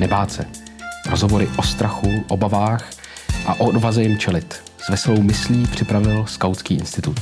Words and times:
Nebát 0.00 0.32
se. 0.32 0.44
Rozhovory 1.10 1.48
o 1.58 1.62
strachu, 1.62 2.08
obavách 2.28 2.90
a 3.46 3.54
o 3.60 3.68
odvaze 3.68 4.02
jim 4.02 4.18
čelit. 4.18 4.62
S 4.78 4.88
veselou 4.88 5.22
myslí 5.22 5.66
připravil 5.66 6.26
Skautský 6.26 6.74
institut. 6.74 7.16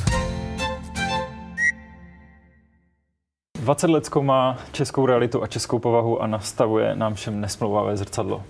20 3.58 3.90
let 3.90 4.06
zkoumá 4.06 4.58
českou 4.72 5.06
realitu 5.06 5.42
a 5.42 5.46
českou 5.46 5.78
povahu 5.78 6.22
a 6.22 6.26
nastavuje 6.26 6.96
nám 6.96 7.14
všem 7.14 7.40
nesmlouvavé 7.40 7.96
zrcadlo. 7.96 8.42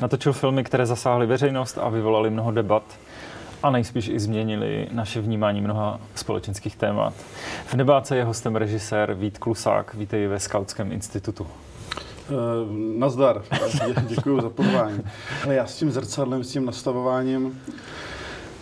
Natočil 0.00 0.32
filmy, 0.32 0.64
které 0.64 0.86
zasáhly 0.86 1.26
veřejnost 1.26 1.78
a 1.78 1.88
vyvolali 1.88 2.30
mnoho 2.30 2.50
debat 2.50 2.82
a 3.62 3.70
nejspíš 3.70 4.08
i 4.08 4.20
změnili 4.20 4.88
naše 4.92 5.20
vnímání 5.20 5.60
mnoha 5.60 6.00
společenských 6.14 6.76
témat. 6.76 7.14
V 7.66 7.74
Nebáce 7.74 8.16
je 8.16 8.24
hostem 8.24 8.56
režisér 8.56 9.14
Vít 9.14 9.38
Klusák. 9.38 9.94
Vítej 9.94 10.26
ve 10.26 10.40
Skautském 10.40 10.92
institutu. 10.92 11.46
Uh, 12.30 12.36
nazdar, 12.98 13.42
děkuji 14.06 14.40
za 14.40 14.50
pozvání. 14.50 15.00
Ale 15.44 15.54
já 15.54 15.66
s 15.66 15.76
tím 15.76 15.90
zrcadlem, 15.90 16.44
s 16.44 16.52
tím 16.52 16.66
nastavováním, 16.66 17.60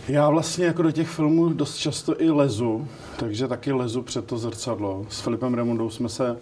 já 0.09 0.31
vlastně 0.31 0.67
jako 0.67 0.83
do 0.83 0.91
těch 0.91 1.09
filmů 1.09 1.49
dost 1.49 1.77
často 1.77 2.23
i 2.23 2.31
lezu, 2.31 2.89
takže 3.17 3.49
taky 3.49 3.73
lezu 3.73 4.03
před 4.03 4.25
to 4.25 4.39
zrcadlo. 4.39 5.07
S 5.09 5.21
Filipem 5.21 5.55
Remundou 5.55 5.91
jsme 5.91 6.09
se 6.09 6.37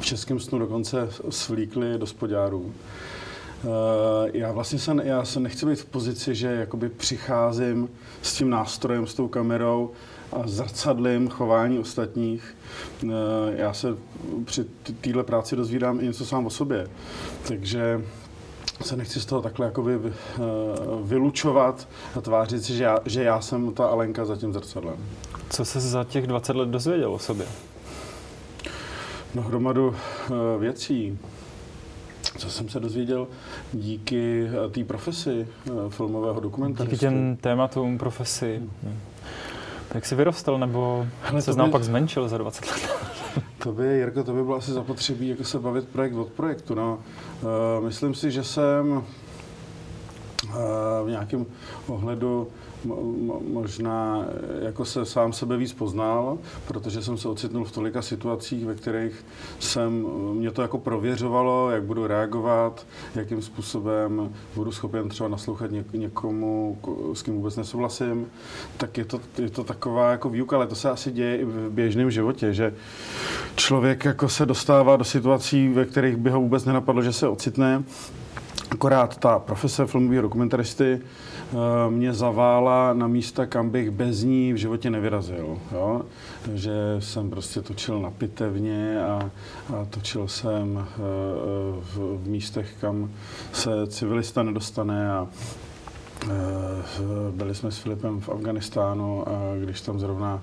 v 0.00 0.04
Českém 0.04 0.40
snu 0.40 0.58
dokonce 0.58 1.08
svlíkli 1.28 1.98
do 1.98 2.06
spodárů. 2.06 2.74
Eh, 3.64 4.30
já 4.34 4.52
vlastně 4.52 4.78
se, 4.78 4.96
já 5.02 5.24
se 5.24 5.40
nechci 5.40 5.66
být 5.66 5.80
v 5.80 5.84
pozici, 5.84 6.34
že 6.34 6.46
jakoby 6.46 6.88
přicházím 6.88 7.88
s 8.22 8.34
tím 8.34 8.50
nástrojem, 8.50 9.06
s 9.06 9.14
tou 9.14 9.28
kamerou 9.28 9.90
a 10.32 10.42
zrcadlím 10.44 11.28
chování 11.28 11.78
ostatních. 11.78 12.56
Eh, 13.04 13.06
já 13.56 13.72
se 13.72 13.96
při 14.44 14.64
téhle 15.00 15.24
práci 15.24 15.56
dozvídám 15.56 16.00
i 16.00 16.04
něco 16.04 16.26
sám 16.26 16.46
o 16.46 16.50
sobě. 16.50 16.88
Takže 17.48 18.04
se 18.82 18.96
nechci 18.96 19.20
z 19.20 19.26
toho 19.26 19.42
takhle 19.42 19.66
jakoby 19.66 19.94
eh, 19.94 20.10
vylučovat 21.02 21.88
a 22.16 22.20
tvářit 22.20 22.64
si, 22.64 22.76
že 22.76 22.84
já, 22.84 22.98
že 23.04 23.22
já 23.22 23.40
jsem 23.40 23.74
ta 23.74 23.86
Alenka 23.86 24.24
za 24.24 24.36
tím 24.36 24.52
zrcadlem. 24.52 24.96
Co 25.50 25.64
se 25.64 25.80
za 25.80 26.04
těch 26.04 26.26
20 26.26 26.56
let 26.56 26.68
dozvěděl 26.68 27.14
o 27.14 27.18
sobě? 27.18 27.46
No 29.34 29.42
hromadu 29.42 29.94
věcí 30.58 31.18
co 32.38 32.50
jsem 32.50 32.68
se 32.68 32.80
dozvěděl 32.80 33.26
díky 33.72 34.48
eh, 34.66 34.70
té 34.70 34.84
profesi 34.84 35.46
eh, 35.66 35.70
filmového 35.88 36.40
dokumentu. 36.40 36.84
Díky 36.84 36.96
těm 36.96 37.36
tématům 37.36 37.98
profesi. 37.98 38.62
Hmm. 38.82 38.98
Jak 39.94 40.06
jsi 40.06 40.14
vyrostl, 40.14 40.58
nebo 40.58 41.06
Hele, 41.22 41.42
se 41.42 41.52
by, 41.52 41.70
pak 41.70 41.84
zmenšil 41.84 42.28
za 42.28 42.38
20 42.38 42.70
let? 42.70 42.90
to 43.58 43.72
by, 43.72 43.86
Jirko, 43.86 44.24
to 44.24 44.32
by 44.32 44.42
bylo 44.42 44.56
asi 44.56 44.72
zapotřebí 44.72 45.28
jako 45.28 45.44
se 45.44 45.58
bavit 45.58 45.88
projekt 45.88 46.14
od 46.14 46.28
projektu. 46.28 46.74
No. 46.74 46.98
Uh, 47.78 47.84
myslím 47.84 48.14
si, 48.14 48.30
že 48.30 48.44
jsem 48.44 48.92
uh, 48.92 49.02
v 51.04 51.10
nějakém 51.10 51.46
ohledu 51.86 52.48
možná 53.52 54.24
eh, 54.28 54.64
jako 54.64 54.84
se 54.84 55.04
sám 55.04 55.32
sebe 55.32 55.56
víc 55.56 55.72
poznal, 55.72 56.38
protože 56.68 57.02
jsem 57.02 57.18
se 57.18 57.28
ocitnul 57.28 57.64
v 57.64 57.72
tolika 57.72 58.02
situacích, 58.02 58.66
ve 58.66 58.74
kterých 58.74 59.24
jsem, 59.58 60.06
eh, 60.06 60.34
mě 60.34 60.50
to 60.50 60.62
jako 60.62 60.78
prověřovalo, 60.78 61.70
jak 61.70 61.82
budu 61.82 62.06
reagovat, 62.06 62.86
jakým 63.14 63.42
způsobem 63.42 64.32
budu 64.54 64.72
schopen 64.72 65.08
třeba 65.08 65.28
naslouchat 65.28 65.70
někomu, 65.92 66.78
s 67.12 67.22
kým 67.22 67.34
vůbec 67.34 67.56
nesouhlasím, 67.56 68.26
tak 68.76 68.98
je 68.98 69.04
to, 69.04 69.20
je 69.38 69.50
to 69.50 69.64
taková 69.64 70.10
jako 70.10 70.28
výuka, 70.28 70.56
ale 70.56 70.66
to 70.66 70.74
se 70.74 70.90
asi 70.90 71.12
děje 71.12 71.36
i 71.36 71.44
v 71.44 71.70
běžném 71.70 72.10
životě, 72.10 72.52
že 72.52 72.74
člověk 73.56 74.04
jako 74.04 74.28
se 74.28 74.46
dostává 74.46 74.96
do 74.96 75.04
situací, 75.04 75.68
ve 75.68 75.84
kterých 75.84 76.16
by 76.16 76.30
ho 76.30 76.40
vůbec 76.40 76.64
nenapadlo, 76.64 77.02
že 77.02 77.12
se 77.12 77.28
ocitne, 77.28 77.84
Akorát 78.74 79.16
ta 79.16 79.38
profese 79.38 79.86
filmového 79.86 80.22
dokumentaristy 80.22 81.00
Eh, 81.54 81.90
mě 81.90 82.12
zavála 82.12 82.92
na 82.92 83.06
místa, 83.06 83.46
kam 83.46 83.70
bych 83.70 83.90
bez 83.90 84.22
ní 84.22 84.52
v 84.52 84.56
životě 84.56 84.90
nevyrazil. 84.90 85.58
Jo? 85.72 86.02
Že 86.54 86.72
jsem 86.98 87.30
prostě 87.30 87.62
točil 87.62 88.00
na 88.00 88.10
pitevně 88.10 89.04
a, 89.04 89.30
a 89.76 89.84
točil 89.90 90.28
jsem 90.28 90.86
eh, 90.88 90.98
v, 91.80 91.96
v 91.96 92.28
místech, 92.28 92.74
kam 92.80 93.10
se 93.52 93.86
civilista 93.86 94.42
nedostane 94.42 95.12
a 95.12 95.26
eh, 96.24 96.28
byli 97.30 97.54
jsme 97.54 97.70
s 97.70 97.78
Filipem 97.78 98.20
v 98.20 98.28
Afganistánu, 98.28 99.24
když 99.64 99.80
tam 99.80 99.98
zrovna 99.98 100.42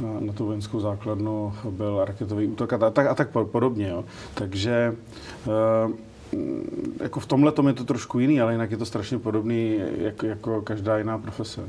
na, 0.00 0.20
na 0.20 0.32
tu 0.32 0.46
vojenskou 0.46 0.80
základnu 0.80 1.54
byl 1.70 2.04
raketový 2.04 2.46
útok 2.46 2.72
a 2.72 2.90
tak, 2.90 3.06
a 3.06 3.14
tak 3.14 3.30
podobně. 3.30 3.88
Jo. 3.88 4.04
Takže 4.34 4.94
jako 7.00 7.20
v 7.20 7.26
tomhle 7.26 7.52
tom 7.52 7.68
je 7.68 7.74
to 7.74 7.84
trošku 7.84 8.18
jiný, 8.18 8.40
ale 8.40 8.52
jinak 8.52 8.70
je 8.70 8.76
to 8.76 8.86
strašně 8.86 9.18
podobný 9.18 9.80
jako, 9.98 10.26
jako 10.26 10.62
každá 10.62 10.98
jiná 10.98 11.18
profese. 11.18 11.60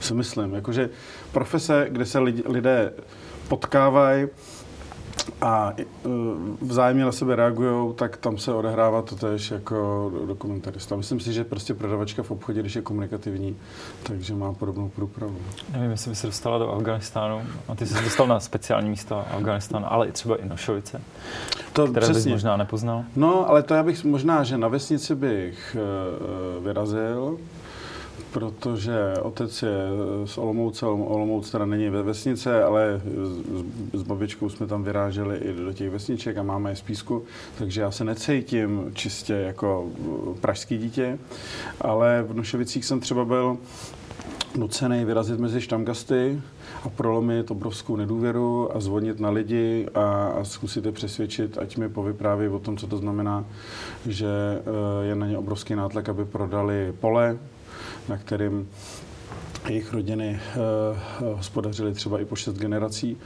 Si 0.00 0.14
myslím, 0.14 0.54
jakože 0.54 0.90
profese, 1.32 1.86
kde 1.90 2.06
se 2.06 2.18
lidé 2.46 2.92
potkávají, 3.48 4.26
a 5.40 5.72
e, 5.78 5.84
vzájemně 6.60 7.04
na 7.04 7.12
sebe 7.12 7.36
reagují, 7.36 7.94
tak 7.94 8.16
tam 8.16 8.38
se 8.38 8.54
odehrává 8.54 9.02
to 9.02 9.16
tež 9.16 9.50
jako 9.50 10.12
dokumentarista. 10.26 10.96
Myslím 10.96 11.20
si, 11.20 11.32
že 11.32 11.44
prostě 11.44 11.74
prodavačka 11.74 12.22
v 12.22 12.30
obchodě, 12.30 12.60
když 12.60 12.74
je 12.76 12.82
komunikativní, 12.82 13.56
takže 14.02 14.34
má 14.34 14.52
podobnou 14.52 14.88
průpravu. 14.88 15.36
Nevím, 15.72 15.90
jestli 15.90 16.10
by 16.10 16.16
se 16.16 16.26
dostala 16.26 16.58
do 16.58 16.72
Afganistánu. 16.72 17.42
A 17.68 17.74
ty 17.74 17.86
jsi 17.86 17.94
se 17.94 18.02
dostal 18.02 18.26
na 18.26 18.40
speciální 18.40 18.90
místo 18.90 19.24
Afganistánu, 19.36 19.92
ale 19.92 20.08
i 20.08 20.12
třeba 20.12 20.36
i 20.36 20.48
Nošovice, 20.48 21.00
to 21.72 21.86
které 21.86 22.06
přesně. 22.06 22.22
bys 22.22 22.32
možná 22.32 22.56
nepoznal. 22.56 23.04
No, 23.16 23.48
ale 23.48 23.62
to 23.62 23.74
já 23.74 23.82
bych 23.82 24.04
možná, 24.04 24.44
že 24.44 24.58
na 24.58 24.68
vesnici 24.68 25.14
bych 25.14 25.76
e, 25.76 26.60
vyrazil, 26.60 27.38
protože 28.32 29.14
otec 29.22 29.62
je 29.62 29.76
z 30.24 30.38
Olomouce, 30.38 30.86
Olomouc 30.86 31.50
teda 31.50 31.66
není 31.66 31.88
ve 31.88 32.02
vesnice, 32.02 32.64
ale 32.64 33.00
s, 33.92 34.00
s 34.00 34.02
babičkou 34.02 34.48
jsme 34.48 34.66
tam 34.66 34.84
vyráželi 34.84 35.36
i 35.36 35.52
do 35.52 35.72
těch 35.72 35.90
vesniček 35.90 36.36
a 36.36 36.42
máme 36.42 36.70
je 36.70 36.76
z 36.76 36.82
písku, 36.82 37.24
takže 37.58 37.80
já 37.80 37.90
se 37.90 38.04
necítím 38.04 38.90
čistě 38.94 39.34
jako 39.34 39.88
pražský 40.40 40.78
dítě, 40.78 41.18
ale 41.80 42.22
v 42.22 42.34
Noševicích 42.34 42.84
jsem 42.84 43.00
třeba 43.00 43.24
byl 43.24 43.58
nucený 44.56 45.04
vyrazit 45.04 45.40
mezi 45.40 45.60
štamgasty 45.60 46.42
a 46.84 46.88
prolomit 46.88 47.50
obrovskou 47.50 47.96
nedůvěru 47.96 48.76
a 48.76 48.80
zvonit 48.80 49.20
na 49.20 49.30
lidi 49.30 49.88
a, 49.94 50.26
a 50.26 50.44
zkusit 50.44 50.84
je 50.84 50.92
přesvědčit, 50.92 51.58
ať 51.58 51.76
mi 51.76 51.88
povypráví 51.88 52.48
o 52.48 52.58
tom, 52.58 52.76
co 52.76 52.86
to 52.86 52.96
znamená, 52.96 53.44
že 54.06 54.26
eh, 54.26 55.06
je 55.06 55.14
na 55.14 55.26
ně 55.26 55.38
obrovský 55.38 55.74
nátlak, 55.74 56.08
aby 56.08 56.24
prodali 56.24 56.94
pole, 57.00 57.38
na 58.08 58.16
kterým 58.18 58.68
jejich 59.68 59.92
rodiny 59.92 60.40
uh, 61.20 61.28
hospodařily 61.36 61.94
třeba 61.94 62.20
i 62.20 62.24
po 62.24 62.36
šest 62.36 62.56
generací, 62.56 63.16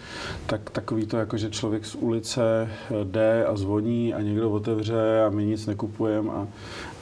tak 0.46 0.70
takový 0.70 1.06
to, 1.06 1.16
jako 1.16 1.36
že 1.36 1.50
člověk 1.50 1.86
z 1.86 1.94
ulice 1.94 2.68
eh, 2.70 3.04
jde 3.04 3.44
a 3.44 3.56
zvoní 3.56 4.14
a 4.14 4.20
někdo 4.20 4.50
otevře 4.50 5.22
a 5.26 5.30
my 5.30 5.44
nic 5.44 5.66
nekupujeme 5.66 6.30
a, 6.32 6.46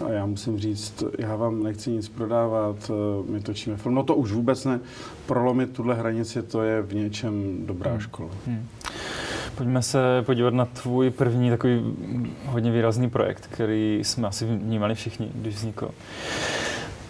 a 0.07 0.11
já 0.11 0.27
musím 0.27 0.59
říct, 0.59 1.05
já 1.19 1.37
vám 1.37 1.63
nechci 1.63 1.91
nic 1.91 2.09
prodávat, 2.09 2.91
uh, 2.91 3.31
my 3.31 3.41
točíme 3.41 3.77
film. 3.77 3.95
No 3.95 4.03
to 4.03 4.15
už 4.15 4.33
vůbec 4.33 4.65
ne. 4.65 4.81
Prolomit 5.27 5.73
tuhle 5.73 5.95
hranici, 5.95 6.43
to 6.43 6.63
je 6.63 6.83
v 6.83 6.95
něčem 6.95 7.67
dobrá 7.67 7.91
hmm. 7.91 8.01
škola. 8.01 8.29
Hmm. 8.47 8.67
Pojďme 9.55 9.83
se 9.83 9.99
podívat 10.27 10.55
na 10.55 10.65
tvůj 10.65 11.11
první 11.11 11.51
takový 11.51 11.97
hodně 12.47 12.73
výrazný 12.73 13.11
projekt, 13.11 13.49
který 13.51 14.01
jsme 14.03 14.29
asi 14.29 14.47
vnímali 14.47 14.95
všichni, 14.95 15.31
když 15.35 15.55
vznikl. 15.55 15.91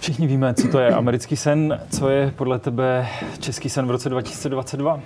Všichni 0.05 0.27
víme, 0.27 0.55
co 0.55 0.69
to 0.69 0.79
je 0.79 0.95
americký 0.95 1.37
sen. 1.37 1.81
Co 1.91 2.09
je 2.09 2.33
podle 2.37 2.59
tebe 2.59 3.09
český 3.41 3.69
sen 3.69 3.87
v 3.87 3.91
roce 3.91 4.09
2022? 4.09 5.01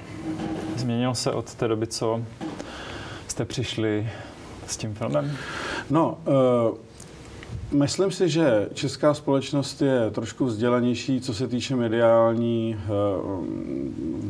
Změnil 0.77 1.15
se 1.15 1.33
od 1.33 1.55
té 1.55 1.69
doby, 1.69 1.87
co 1.87 2.23
jste 3.29 3.45
přišli 3.45 4.09
s 4.67 4.77
tím 4.77 4.95
filmem? 4.95 5.37
No, 5.91 6.19
uh, 6.27 7.79
myslím 7.79 8.11
si, 8.11 8.29
že 8.29 8.69
česká 8.75 9.15
společnost 9.15 9.83
je 9.83 10.11
trošku 10.11 10.45
vzdělanější, 10.45 11.21
co 11.21 11.35
se 11.35 11.49
týče 11.49 11.77
mediální 11.77 12.77
uh, 12.77 13.45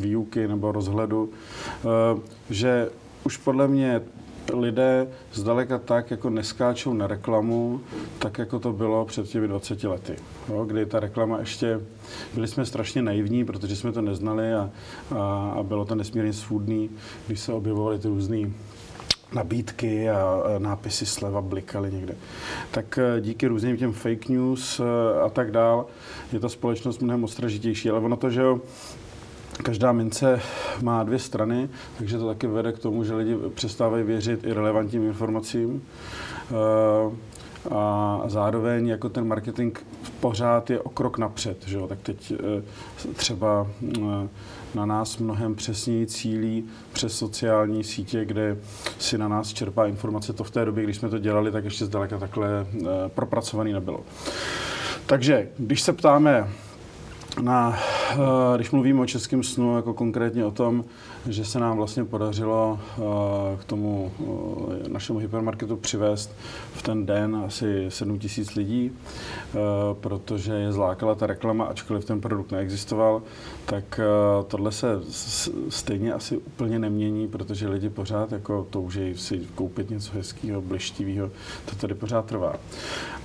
výuky 0.01 0.49
nebo 0.49 0.73
rozhledu, 0.73 1.23
uh, 1.23 2.21
že 2.51 2.89
už 3.25 3.37
podle 3.37 3.69
mě 3.69 4.01
lidé 4.55 5.09
zdaleka 5.33 5.79
tak 5.79 6.11
jako 6.11 6.31
neskáčou 6.31 6.95
na 6.95 7.07
reklamu, 7.07 7.81
tak 8.19 8.39
jako 8.39 8.59
to 8.59 8.73
bylo 8.73 9.05
před 9.05 9.29
těmi 9.29 9.49
20 9.49 9.85
lety, 9.85 10.17
jo, 10.49 10.65
kdy 10.65 10.87
ta 10.87 11.01
reklama 11.01 11.39
ještě, 11.39 11.81
byli 12.35 12.49
jsme 12.49 12.67
strašně 12.67 13.03
naivní, 13.03 13.45
protože 13.45 13.77
jsme 13.77 13.93
to 13.93 14.03
neznali 14.03 14.55
a, 14.55 14.71
a, 15.17 15.53
a 15.59 15.63
bylo 15.63 15.85
to 15.85 15.95
nesmírně 15.95 16.33
svůdný, 16.33 16.91
když 17.27 17.41
se 17.41 17.53
objevovaly 17.53 17.99
ty 17.99 18.09
různé 18.09 18.51
nabídky 19.33 20.11
a 20.11 20.43
nápisy 20.59 21.07
sleva 21.07 21.41
blikaly 21.41 21.93
někde. 21.93 22.15
Tak 22.71 22.99
e, 22.99 23.21
díky 23.21 23.47
různým 23.47 23.77
těm 23.77 23.93
fake 23.93 24.29
news 24.29 24.81
e, 24.81 24.85
a 25.21 25.29
tak 25.29 25.51
dál 25.51 25.87
je 26.33 26.41
ta 26.41 26.49
společnost 26.49 27.03
mnohem 27.03 27.25
ostražitější. 27.25 27.91
Ale 27.91 28.01
ono 28.01 28.17
to, 28.17 28.31
že 28.31 28.41
jo, 28.41 28.61
každá 29.63 29.93
mince 29.93 30.41
má 30.83 31.03
dvě 31.03 31.19
strany, 31.19 31.69
takže 31.99 32.19
to 32.19 32.27
taky 32.27 32.47
vede 32.47 32.73
k 32.73 32.79
tomu, 32.79 33.05
že 33.05 33.15
lidi 33.15 33.37
přestávají 33.55 34.05
věřit 34.05 34.45
i 34.45 34.53
relevantním 34.53 35.07
informacím. 35.07 35.83
Uh, 36.51 37.15
a 37.71 38.23
zároveň 38.27 38.87
jako 38.87 39.09
ten 39.09 39.27
marketing 39.27 39.79
pořád 40.21 40.71
je 40.71 40.81
o 40.81 40.89
krok 40.89 41.19
napřed. 41.19 41.65
Že 41.67 41.77
jo? 41.77 41.87
Tak 41.87 41.99
teď 42.03 42.33
eh, 42.33 42.63
třeba 43.13 43.67
eh, 43.99 44.29
na 44.75 44.87
nás 44.87 45.19
mnohem 45.19 45.55
přesněji 45.55 46.07
cílí 46.07 46.65
přes 46.93 47.19
sociální 47.19 47.85
sítě, 47.85 48.25
kde 48.25 48.57
si 48.99 49.19
na 49.19 49.29
nás 49.29 49.53
čerpá 49.53 49.87
informace. 49.87 50.33
To 50.33 50.45
v 50.45 50.51
té 50.51 50.65
době, 50.65 50.85
když 50.85 50.97
jsme 50.97 51.09
to 51.09 51.19
dělali, 51.19 51.53
tak 51.53 51.65
ještě 51.65 51.87
zdaleka 51.87 52.19
takhle 52.19 52.49
eh, 52.61 52.85
propracovaný 53.09 53.73
nebylo. 53.73 54.01
Takže 55.07 55.49
když 55.59 55.83
se 55.83 55.93
ptáme 55.93 56.49
na, 57.43 57.79
když 58.57 58.71
mluvíme 58.71 59.01
o 59.01 59.07
českém 59.07 59.43
snu, 59.43 59.77
jako 59.77 59.95
konkrétně 59.95 60.45
o 60.45 60.51
tom, 60.51 60.85
že 61.27 61.45
se 61.45 61.61
nám 61.61 61.77
vlastně 61.77 62.05
podařilo 62.05 62.81
k 63.61 63.65
tomu 63.65 64.13
našemu 64.89 65.19
hypermarketu 65.19 65.77
přivést 65.77 66.31
v 66.73 66.83
ten 66.83 67.07
den 67.07 67.43
asi 67.47 67.87
7 67.89 68.19
tisíc 68.19 68.55
lidí, 68.55 68.93
protože 70.01 70.53
je 70.53 70.73
zlákala 70.73 71.15
ta 71.15 71.27
reklama, 71.27 71.65
ačkoliv 71.65 72.05
ten 72.05 72.21
produkt 72.21 72.53
neexistoval, 72.53 73.23
tak 73.67 74.01
tohle 74.49 74.73
se 74.73 75.01
stejně 75.69 76.13
asi 76.13 76.37
úplně 76.37 76.79
nemění, 76.79 77.29
protože 77.29 77.69
lidi 77.69 77.89
pořád 77.89 78.33
jako 78.33 78.67
toužejí 78.71 79.17
si 79.17 79.41
koupit 79.55 79.91
něco 79.91 80.13
hezkého, 80.15 80.63
blištivého, 80.63 81.31
to 81.71 81.77
tady 81.77 81.95
pořád 81.95 82.25
trvá. 82.25 82.55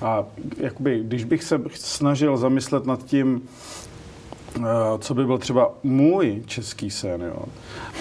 A 0.02 0.26
jakoby, 0.58 1.04
když 1.04 1.24
bych 1.24 1.44
se 1.44 1.62
snažil 1.74 2.38
zamyslet 2.38 2.86
nad 2.86 3.06
tím, 3.06 3.42
Eh, 3.44 3.83
co 5.00 5.14
by 5.14 5.26
byl 5.26 5.38
třeba 5.38 5.74
můj 5.84 6.44
český 6.46 6.92
sen, 6.92 7.22
jo, 7.22 7.46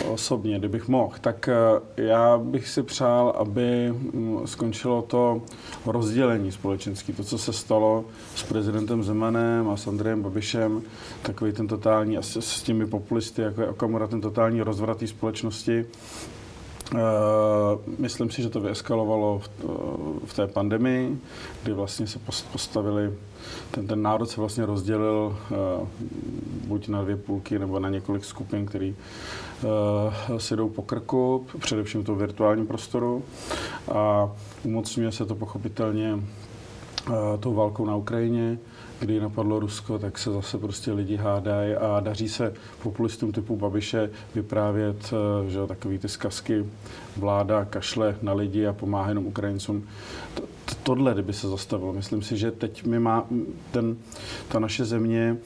osobně, 0.08 0.58
kdybych 0.58 0.88
mohl, 0.88 1.14
tak 1.20 1.48
eh, 1.48 2.02
já 2.02 2.38
bych 2.38 2.68
si 2.68 2.82
přál, 2.82 3.34
aby 3.38 3.92
mm, 3.92 4.46
skončilo 4.46 5.02
to 5.02 5.42
rozdělení 5.86 6.52
společenský, 6.52 7.12
to, 7.12 7.24
co 7.24 7.38
se 7.38 7.52
stalo 7.52 8.04
s 8.34 8.42
prezidentem 8.42 9.02
Zemanem 9.02 9.68
a 9.68 9.76
s 9.76 9.86
Andrejem 9.86 10.22
Babišem, 10.22 10.82
takový 11.22 11.52
ten 11.52 11.68
totální, 11.68 12.18
a 12.18 12.22
s, 12.22 12.36
s 12.36 12.62
těmi 12.62 12.86
populisty, 12.86 13.42
jako 13.42 13.60
je 13.60 13.68
Okamura, 13.68 14.06
ten 14.06 14.20
totální 14.20 14.62
rozvrat 14.62 14.98
té 14.98 15.06
společnosti, 15.06 15.86
myslím 17.98 18.30
si, 18.30 18.42
že 18.42 18.48
to 18.48 18.60
vyeskalovalo 18.60 19.38
v, 19.38 19.50
v 20.26 20.34
té 20.34 20.46
pandemii, 20.46 21.18
kdy 21.62 21.72
vlastně 21.72 22.06
se 22.06 22.18
postavili 22.52 23.12
ten, 23.70 23.86
ten 23.86 24.02
národ 24.02 24.26
se 24.26 24.40
vlastně 24.40 24.66
rozdělil 24.66 25.38
uh, 25.50 25.88
buď 26.66 26.88
na 26.88 27.02
dvě 27.02 27.16
půlky 27.16 27.58
nebo 27.58 27.78
na 27.78 27.88
několik 27.88 28.24
skupin, 28.24 28.66
který 28.66 28.96
si 30.38 30.56
jdou 30.56 30.68
po 30.68 30.82
krku, 30.82 31.46
především 31.58 32.02
v 32.02 32.06
tom 32.06 32.18
virtuálním 32.18 32.66
prostoru. 32.66 33.22
A 33.92 34.30
umocňuje 34.64 35.12
se 35.12 35.26
to 35.26 35.34
pochopitelně 35.34 36.20
tou 37.40 37.54
válkou 37.54 37.86
na 37.86 37.96
Ukrajině, 37.96 38.58
kdy 39.02 39.20
napadlo 39.20 39.60
Rusko, 39.60 39.98
tak 39.98 40.18
se 40.18 40.32
zase 40.32 40.58
prostě 40.58 40.92
lidi 40.92 41.16
hádají 41.16 41.74
a 41.74 42.00
daří 42.00 42.28
se 42.28 42.54
populistům 42.82 43.32
typu 43.32 43.56
Babiše 43.56 44.10
vyprávět 44.34 45.14
že, 45.48 45.58
takový 45.66 45.98
ty 45.98 46.08
zkazky 46.08 46.66
vláda 47.16 47.64
kašle 47.64 48.16
na 48.22 48.32
lidi 48.32 48.66
a 48.66 48.72
pomáhá 48.72 49.08
jenom 49.08 49.26
Ukrajincům 49.26 49.84
tohle, 50.82 51.12
kdyby 51.12 51.32
se 51.32 51.48
zastavilo. 51.48 51.92
Myslím 51.92 52.22
si, 52.22 52.36
že 52.36 52.50
teď 52.50 52.84
my 52.84 52.98
má 52.98 53.26
ten, 53.70 53.96
ta 54.48 54.58
naše 54.58 54.84
země 54.84 55.36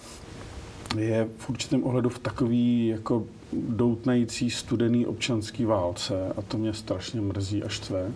je 0.98 1.28
v 1.38 1.50
určitém 1.50 1.84
ohledu 1.84 2.08
v 2.08 2.18
takový 2.18 2.86
jako 2.86 3.24
doutnající 3.52 4.50
studený 4.50 5.06
občanský 5.06 5.64
válce 5.64 6.32
a 6.36 6.42
to 6.42 6.58
mě 6.58 6.74
strašně 6.74 7.20
mrzí 7.20 7.62
a 7.62 7.68
štve. 7.68 8.12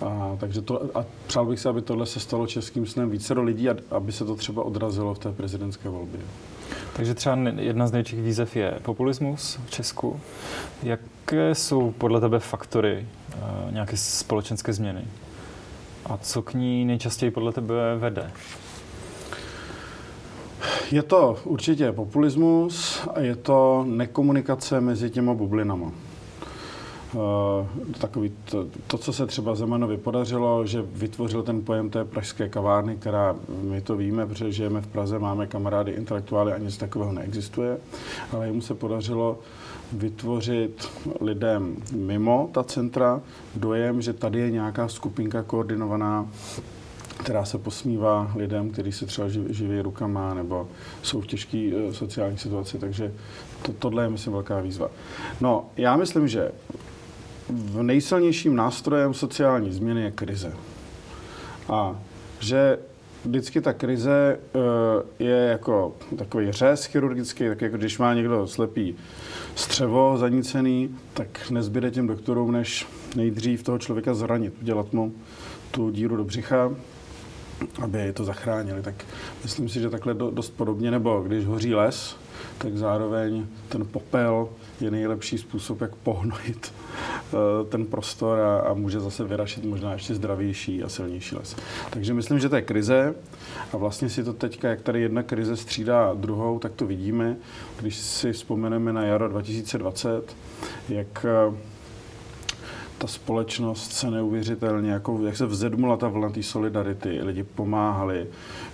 A, 0.00 0.36
takže 0.40 0.62
to, 0.62 0.98
a 0.98 1.04
přál 1.26 1.46
bych 1.46 1.60
se, 1.60 1.68
aby 1.68 1.82
tohle 1.82 2.06
se 2.06 2.20
stalo 2.20 2.46
českým 2.46 2.86
snem 2.86 3.10
více 3.10 3.34
do 3.34 3.42
lidí 3.42 3.70
a 3.70 3.76
aby 3.90 4.12
se 4.12 4.24
to 4.24 4.34
třeba 4.34 4.62
odrazilo 4.62 5.14
v 5.14 5.18
té 5.18 5.32
prezidentské 5.32 5.88
volbě. 5.88 6.20
Takže 6.96 7.14
třeba 7.14 7.36
jedna 7.56 7.86
z 7.86 7.92
největších 7.92 8.22
výzev 8.22 8.56
je 8.56 8.78
populismus 8.82 9.58
v 9.66 9.70
Česku. 9.70 10.20
Jaké 10.82 11.54
jsou 11.54 11.90
podle 11.98 12.20
tebe 12.20 12.38
faktory 12.38 13.06
uh, 13.66 13.72
nějaké 13.72 13.96
společenské 13.96 14.72
změny? 14.72 15.04
A 16.06 16.16
co 16.16 16.42
k 16.42 16.54
ní 16.54 16.84
nejčastěji 16.84 17.30
podle 17.30 17.52
tebe 17.52 17.74
vede? 17.98 18.30
Je 20.90 21.02
to 21.02 21.36
určitě 21.44 21.92
populismus 21.92 23.00
a 23.14 23.20
je 23.20 23.36
to 23.36 23.84
nekomunikace 23.88 24.80
mezi 24.80 25.10
těma 25.10 25.34
bublinama. 25.34 25.92
Uh, 27.14 27.66
takový 28.00 28.32
to, 28.50 28.66
to, 28.86 28.98
co 28.98 29.12
se 29.12 29.26
třeba 29.26 29.54
Zemanovi 29.54 29.96
podařilo, 29.96 30.66
že 30.66 30.82
vytvořil 30.82 31.42
ten 31.42 31.62
pojem 31.62 31.90
té 31.90 32.04
pražské 32.04 32.48
kavárny, 32.48 32.96
která 32.96 33.36
my 33.62 33.80
to 33.80 33.96
víme, 33.96 34.26
protože 34.26 34.52
žijeme 34.52 34.80
v 34.80 34.86
Praze, 34.86 35.18
máme 35.18 35.46
kamarády 35.46 35.92
intelektuály 35.92 36.52
a 36.52 36.58
nic 36.58 36.76
takového 36.76 37.12
neexistuje, 37.12 37.78
ale 38.32 38.46
jemu 38.46 38.60
se 38.60 38.74
podařilo 38.74 39.38
vytvořit 39.92 40.90
lidem 41.20 41.76
mimo 41.96 42.50
ta 42.52 42.62
centra 42.62 43.20
dojem, 43.54 44.02
že 44.02 44.12
tady 44.12 44.38
je 44.38 44.50
nějaká 44.50 44.88
skupinka 44.88 45.42
koordinovaná, 45.42 46.28
která 47.18 47.44
se 47.44 47.58
posmívá 47.58 48.32
lidem, 48.36 48.70
kteří 48.70 48.92
se 48.92 49.06
třeba 49.06 49.28
živí 49.28 49.80
rukama 49.80 50.34
nebo 50.34 50.68
jsou 51.02 51.20
v 51.20 51.26
těžké 51.26 51.70
uh, 51.74 51.92
sociální 51.92 52.38
situaci. 52.38 52.78
Takže 52.78 53.12
to, 53.62 53.72
tohle 53.72 54.02
je, 54.02 54.08
myslím, 54.08 54.32
velká 54.32 54.60
výzva. 54.60 54.90
No, 55.40 55.64
já 55.76 55.96
myslím, 55.96 56.28
že 56.28 56.52
v 57.48 57.82
nejsilnějším 57.82 58.56
nástrojem 58.56 59.14
sociální 59.14 59.72
změny 59.72 60.02
je 60.02 60.10
krize. 60.10 60.52
A 61.68 62.00
že 62.40 62.78
vždycky 63.24 63.60
ta 63.60 63.72
krize 63.72 64.38
uh, 64.54 64.62
je 65.18 65.36
jako 65.36 65.96
takový 66.18 66.52
řez 66.52 66.84
chirurgický, 66.84 67.48
tak 67.48 67.60
jako 67.60 67.76
když 67.76 67.98
má 67.98 68.14
někdo 68.14 68.46
slepý 68.46 68.96
střevo 69.54 70.16
zanícený, 70.18 70.96
tak 71.14 71.50
nezbyde 71.50 71.90
těm 71.90 72.06
doktorům, 72.06 72.52
než 72.52 72.86
nejdřív 73.16 73.62
toho 73.62 73.78
člověka 73.78 74.14
zranit, 74.14 74.54
udělat 74.62 74.92
mu 74.92 75.12
tu 75.70 75.90
díru 75.90 76.16
do 76.16 76.24
břicha, 76.24 76.70
aby 77.82 78.12
to 78.12 78.24
zachránili. 78.24 78.82
Tak 78.82 78.94
myslím 79.42 79.68
si, 79.68 79.80
že 79.80 79.90
takhle 79.90 80.14
dost 80.14 80.50
podobně, 80.50 80.90
nebo 80.90 81.20
když 81.20 81.46
hoří 81.46 81.74
les, 81.74 82.16
tak 82.58 82.76
zároveň 82.76 83.46
ten 83.68 83.86
popel 83.86 84.48
je 84.80 84.90
nejlepší 84.90 85.38
způsob, 85.38 85.80
jak 85.80 85.94
pohnojit 85.94 86.72
eh, 86.72 87.11
ten 87.68 87.86
prostor 87.86 88.38
a, 88.40 88.58
a 88.58 88.74
může 88.74 89.00
zase 89.00 89.24
vyrašit 89.24 89.64
možná 89.64 89.92
ještě 89.92 90.14
zdravější 90.14 90.82
a 90.82 90.88
silnější 90.88 91.36
les. 91.36 91.56
Takže 91.90 92.14
myslím, 92.14 92.38
že 92.38 92.48
to 92.48 92.56
je 92.56 92.62
krize 92.62 93.14
a 93.72 93.76
vlastně 93.76 94.08
si 94.08 94.24
to 94.24 94.32
teďka, 94.32 94.68
jak 94.68 94.80
tady 94.80 95.00
jedna 95.00 95.22
krize 95.22 95.56
střídá 95.56 96.14
druhou, 96.14 96.58
tak 96.58 96.72
to 96.72 96.86
vidíme, 96.86 97.36
když 97.80 97.96
si 97.96 98.32
vzpomeneme 98.32 98.92
na 98.92 99.02
jaro 99.02 99.28
2020, 99.28 100.36
jak 100.88 101.26
eh, 101.28 101.56
ta 103.02 103.08
společnost 103.08 103.92
se 103.92 104.10
neuvěřitelně, 104.10 104.92
jako, 104.92 105.18
jak 105.22 105.36
se 105.36 105.46
vzedmula 105.46 105.96
ta 105.96 106.08
vlna 106.08 106.30
té 106.30 106.42
solidarity, 106.42 107.22
lidi 107.22 107.42
pomáhali, 107.42 108.26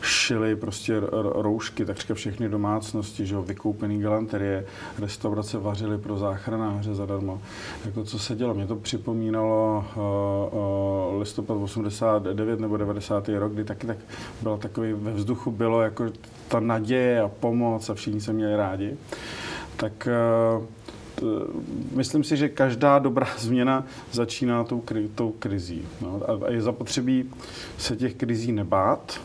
šili 0.03 0.57
prostě 0.57 1.01
roušky, 1.33 1.85
takřka 1.85 2.15
všechny 2.15 2.49
domácnosti, 2.49 3.27
že 3.27 3.35
jo, 3.35 3.43
vykoupený 3.43 4.01
galanterie, 4.01 4.65
restaurace 4.99 5.59
vařily 5.59 5.99
pro 5.99 6.19
záchranáře 6.19 6.95
zadarmo. 6.95 7.43
Jako 7.85 8.05
co 8.05 8.19
se 8.19 8.37
dělo? 8.37 8.55
Mě 8.55 8.67
to 8.67 8.77
připomínalo 8.77 9.85
uh, 9.97 10.03
uh, 11.13 11.21
listopad 11.21 11.57
89 11.57 12.61
nebo 12.61 12.77
90. 12.77 13.29
rok, 13.29 13.53
kdy 13.53 13.65
taky 13.65 13.87
tak 13.87 13.99
bylo 14.43 14.57
takový, 14.57 14.93
ve 14.93 15.13
vzduchu 15.13 15.51
bylo 15.51 15.83
jako 15.83 16.07
ta 16.49 16.61
naděje 16.61 17.21
a 17.21 17.29
pomoc 17.29 17.91
a 17.91 17.95
všichni 17.95 18.21
se 18.21 18.33
měli 18.33 18.57
rádi. 18.57 18.97
Tak 19.77 20.09
uh, 20.59 20.65
myslím 21.95 22.25
si, 22.25 22.37
že 22.37 22.49
každá 22.49 22.99
dobrá 22.99 23.27
změna 23.39 23.85
začíná 24.13 24.65
tou, 24.65 24.81
kri, 24.81 25.09
tou 25.15 25.35
krizí. 25.39 25.83
No, 26.01 26.21
a 26.47 26.51
je 26.51 26.63
zapotřebí 26.63 27.31
se 27.79 27.97
těch 27.97 28.15
krizí 28.15 28.53
nebát. 28.53 29.21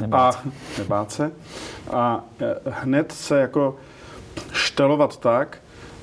Nebát. 0.00 0.34
A, 0.34 0.50
nebát 0.78 1.12
se. 1.12 1.32
A 1.90 2.24
e, 2.40 2.70
hned 2.70 3.12
se 3.12 3.40
jako 3.40 3.76
štelovat 4.52 5.16
tak, 5.16 5.58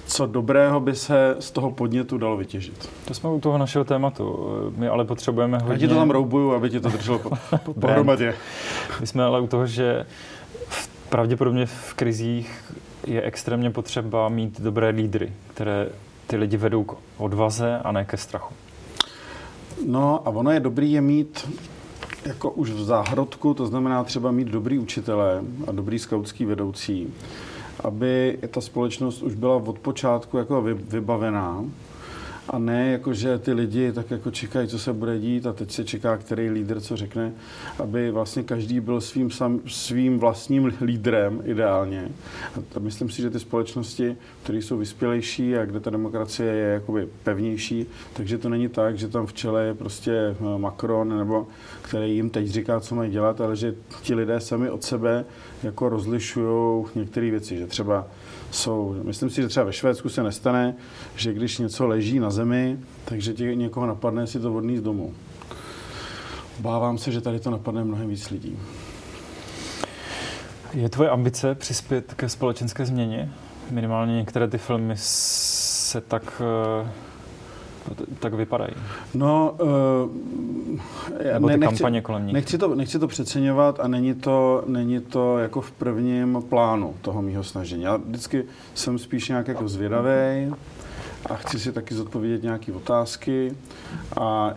co 0.08 0.26
dobrého 0.26 0.80
by 0.80 0.96
se 0.96 1.36
z 1.40 1.52
toho 1.52 1.72
podnětu 1.72 2.18
dalo 2.18 2.38
vytěžit. 2.38 2.90
To 3.06 3.14
jsme 3.14 3.30
u 3.30 3.40
toho 3.40 3.58
našeho 3.58 3.86
tématu. 3.86 4.50
My 4.78 4.88
ale 4.88 5.06
potřebujeme 5.06 5.58
hodně... 5.58 5.74
Já 5.74 5.80
ti 5.80 5.88
to 5.88 5.96
tam 5.96 6.12
roubuju, 6.12 6.54
aby 6.54 6.70
ti 6.70 6.80
to 6.80 6.90
drželo 6.90 7.20
po, 7.20 7.74
pohromadě. 7.80 8.36
My 9.00 9.08
jsme 9.08 9.24
ale 9.24 9.42
u 9.42 9.48
toho, 9.48 9.68
že 9.68 10.06
pravděpodobně 11.10 11.66
v 11.66 11.94
krizích 11.94 12.74
je 13.08 13.22
extrémně 13.22 13.72
potřeba 13.72 14.30
mít 14.30 14.62
dobré 14.62 14.90
lídry, 14.90 15.34
které 15.54 15.90
ty 16.28 16.38
lidi 16.38 16.58
vedou 16.58 16.84
k 16.84 16.98
odvaze 17.18 17.78
a 17.78 17.92
ne 17.92 18.06
ke 18.06 18.18
strachu. 18.18 18.54
No 19.88 20.28
a 20.28 20.30
ono 20.30 20.52
je 20.52 20.60
dobrý 20.60 20.92
je 20.92 21.02
mít 21.02 21.50
jako 22.26 22.52
už 22.52 22.70
v 22.70 22.84
záhrodku, 22.84 23.54
to 23.54 23.68
znamená 23.68 24.04
třeba 24.04 24.32
mít 24.32 24.48
dobrý 24.48 24.80
učitele 24.80 25.42
a 25.68 25.72
dobrý 25.72 26.00
skautský 26.00 26.46
vedoucí, 26.46 27.14
aby 27.84 28.40
ta 28.52 28.62
společnost 28.62 29.22
už 29.22 29.36
byla 29.36 29.56
od 29.56 29.80
počátku 29.80 30.38
jako 30.38 30.62
vybavená 30.62 31.66
a 32.50 32.60
ne 32.60 32.92
jako, 32.92 33.14
že 33.14 33.40
ty 33.40 33.54
lidi 33.54 33.92
tak 33.92 34.12
jako 34.12 34.32
čekají, 34.32 34.68
co 34.68 34.80
se 34.80 34.94
bude 34.94 35.20
dít 35.20 35.48
a 35.48 35.54
teď 35.54 35.72
se 35.72 35.84
čeká, 35.84 36.18
který 36.18 36.50
lídr 36.50 36.82
co 36.82 36.98
řekne, 36.98 37.34
aby 37.80 38.12
vlastně 38.12 38.44
každý 38.44 38.80
byl 38.80 39.02
svým, 39.02 39.32
sam, 39.32 39.60
svým 39.68 40.20
vlastním 40.20 40.74
lídrem 40.82 41.42
ideálně. 41.46 42.10
A 42.76 42.80
myslím 42.80 43.10
si, 43.10 43.22
že 43.22 43.30
ty 43.30 43.40
společnosti, 43.40 44.18
které 44.44 44.58
jsou 44.58 44.78
vyspělejší 44.78 45.58
a 45.58 45.66
kde 45.66 45.80
ta 45.80 45.90
demokracie 45.90 46.54
je 46.54 46.74
jakoby 46.74 47.08
pevnější, 47.24 47.86
takže 48.14 48.38
to 48.38 48.50
není 48.50 48.70
tak, 48.70 48.98
že 48.98 49.08
tam 49.08 49.26
v 49.26 49.34
čele 49.34 49.66
je 49.66 49.74
prostě 49.74 50.12
eh, 50.12 50.58
Macron 50.58 51.18
nebo 51.18 51.48
který 51.82 52.16
jim 52.16 52.30
teď 52.30 52.48
říká, 52.48 52.80
co 52.80 52.96
mají 52.96 53.12
dělat, 53.12 53.42
ale 53.42 53.56
že 53.56 53.76
ti 54.02 54.16
lidé 54.16 54.40
sami 54.40 54.70
od 54.70 54.84
sebe 54.84 55.26
jako 55.64 55.90
rozlišují 55.90 56.86
některé 56.96 57.32
věci, 57.32 57.58
že 57.58 57.68
třeba 57.68 58.08
jsou. 58.56 58.96
Myslím 59.04 59.30
si, 59.30 59.42
že 59.42 59.48
třeba 59.48 59.66
ve 59.66 59.74
Švédsku 59.74 60.10
se 60.10 60.24
nestane, 60.24 60.76
že 61.16 61.34
když 61.34 61.58
něco 61.58 61.88
leží 61.88 62.20
na 62.20 62.30
zemi, 62.30 62.80
takže 63.06 63.34
tě 63.34 63.56
někoho 63.56 63.86
napadne 63.86 64.28
si 64.28 64.40
to 64.40 64.52
vodný 64.52 64.78
z 64.78 64.82
domu. 64.82 65.14
Obávám 66.60 66.98
se, 66.98 67.12
že 67.12 67.22
tady 67.22 67.40
to 67.40 67.50
napadne 67.50 67.84
mnohem 67.84 68.10
víc 68.10 68.30
lidí. 68.30 68.60
Je 70.74 70.90
tvoje 70.90 71.10
ambice 71.10 71.56
přispět 71.56 72.14
ke 72.14 72.30
společenské 72.30 72.86
změně? 72.86 73.32
Minimálně 73.72 74.16
některé 74.16 74.48
ty 74.48 74.58
filmy 74.58 74.94
se 74.98 76.02
tak 76.02 76.42
eh, 76.42 76.90
tak 78.20 78.34
vypadají? 78.34 78.72
No, 79.14 79.56
uh, 79.62 80.80
Nebo 81.34 81.48
ty 81.48 81.58
nechci, 81.58 81.76
kampaně 81.76 82.02
kolem 82.02 82.26
nich? 82.26 82.34
Nechci 82.34 82.58
to, 82.58 82.76
nechci 82.76 83.00
to 83.00 83.08
přeceňovat 83.08 83.80
a 83.80 83.88
není 83.88 84.14
to, 84.14 84.64
není 84.68 85.00
to 85.00 85.38
jako 85.38 85.62
v 85.62 85.72
prvním 85.72 86.44
plánu 86.50 86.94
toho 87.02 87.22
mýho 87.22 87.44
snažení. 87.44 87.84
Já 87.84 87.98
vždycky 87.98 88.44
jsem 88.74 89.00
spíš 89.00 89.30
nějak 89.30 89.48
jako 89.48 89.70
zvědavý 89.70 90.54
a 91.26 91.36
chci 91.36 91.60
si 91.60 91.72
taky 91.72 91.96
zodpovědět 91.96 92.44
nějaké 92.44 92.74
otázky 92.74 93.56
a 94.20 94.54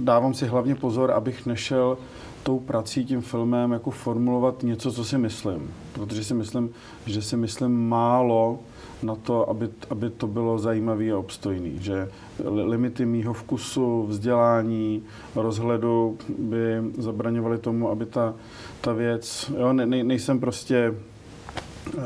dávám 0.00 0.34
si 0.34 0.46
hlavně 0.46 0.74
pozor, 0.74 1.10
abych 1.10 1.46
nešel 1.46 1.98
tou 2.42 2.60
prací, 2.60 3.04
tím 3.04 3.20
filmem 3.20 3.72
jako 3.72 3.90
formulovat 3.90 4.62
něco, 4.62 4.92
co 4.92 5.04
si 5.04 5.18
myslím. 5.18 5.74
Protože 5.92 6.24
si 6.24 6.34
myslím, 6.34 6.70
že 7.06 7.22
si 7.22 7.36
myslím 7.36 7.88
málo 7.88 8.58
na 9.02 9.14
to, 9.14 9.50
aby, 9.50 9.68
aby 9.90 10.10
to 10.10 10.26
bylo 10.26 10.58
zajímavé 10.58 11.12
a 11.12 11.18
obstojné. 11.18 11.68
Že 11.80 12.08
limity 12.44 13.06
mýho 13.06 13.32
vkusu, 13.32 14.06
vzdělání, 14.06 15.02
rozhledu 15.36 16.18
by 16.38 16.82
zabraňovaly 16.98 17.58
tomu, 17.58 17.88
aby 17.88 18.06
ta, 18.06 18.34
ta 18.80 18.92
věc, 18.92 19.52
jo, 19.58 19.72
ne, 19.72 19.86
nejsem 19.86 20.40
prostě 20.40 20.90
uh, 20.90 22.00
uh, 22.00 22.02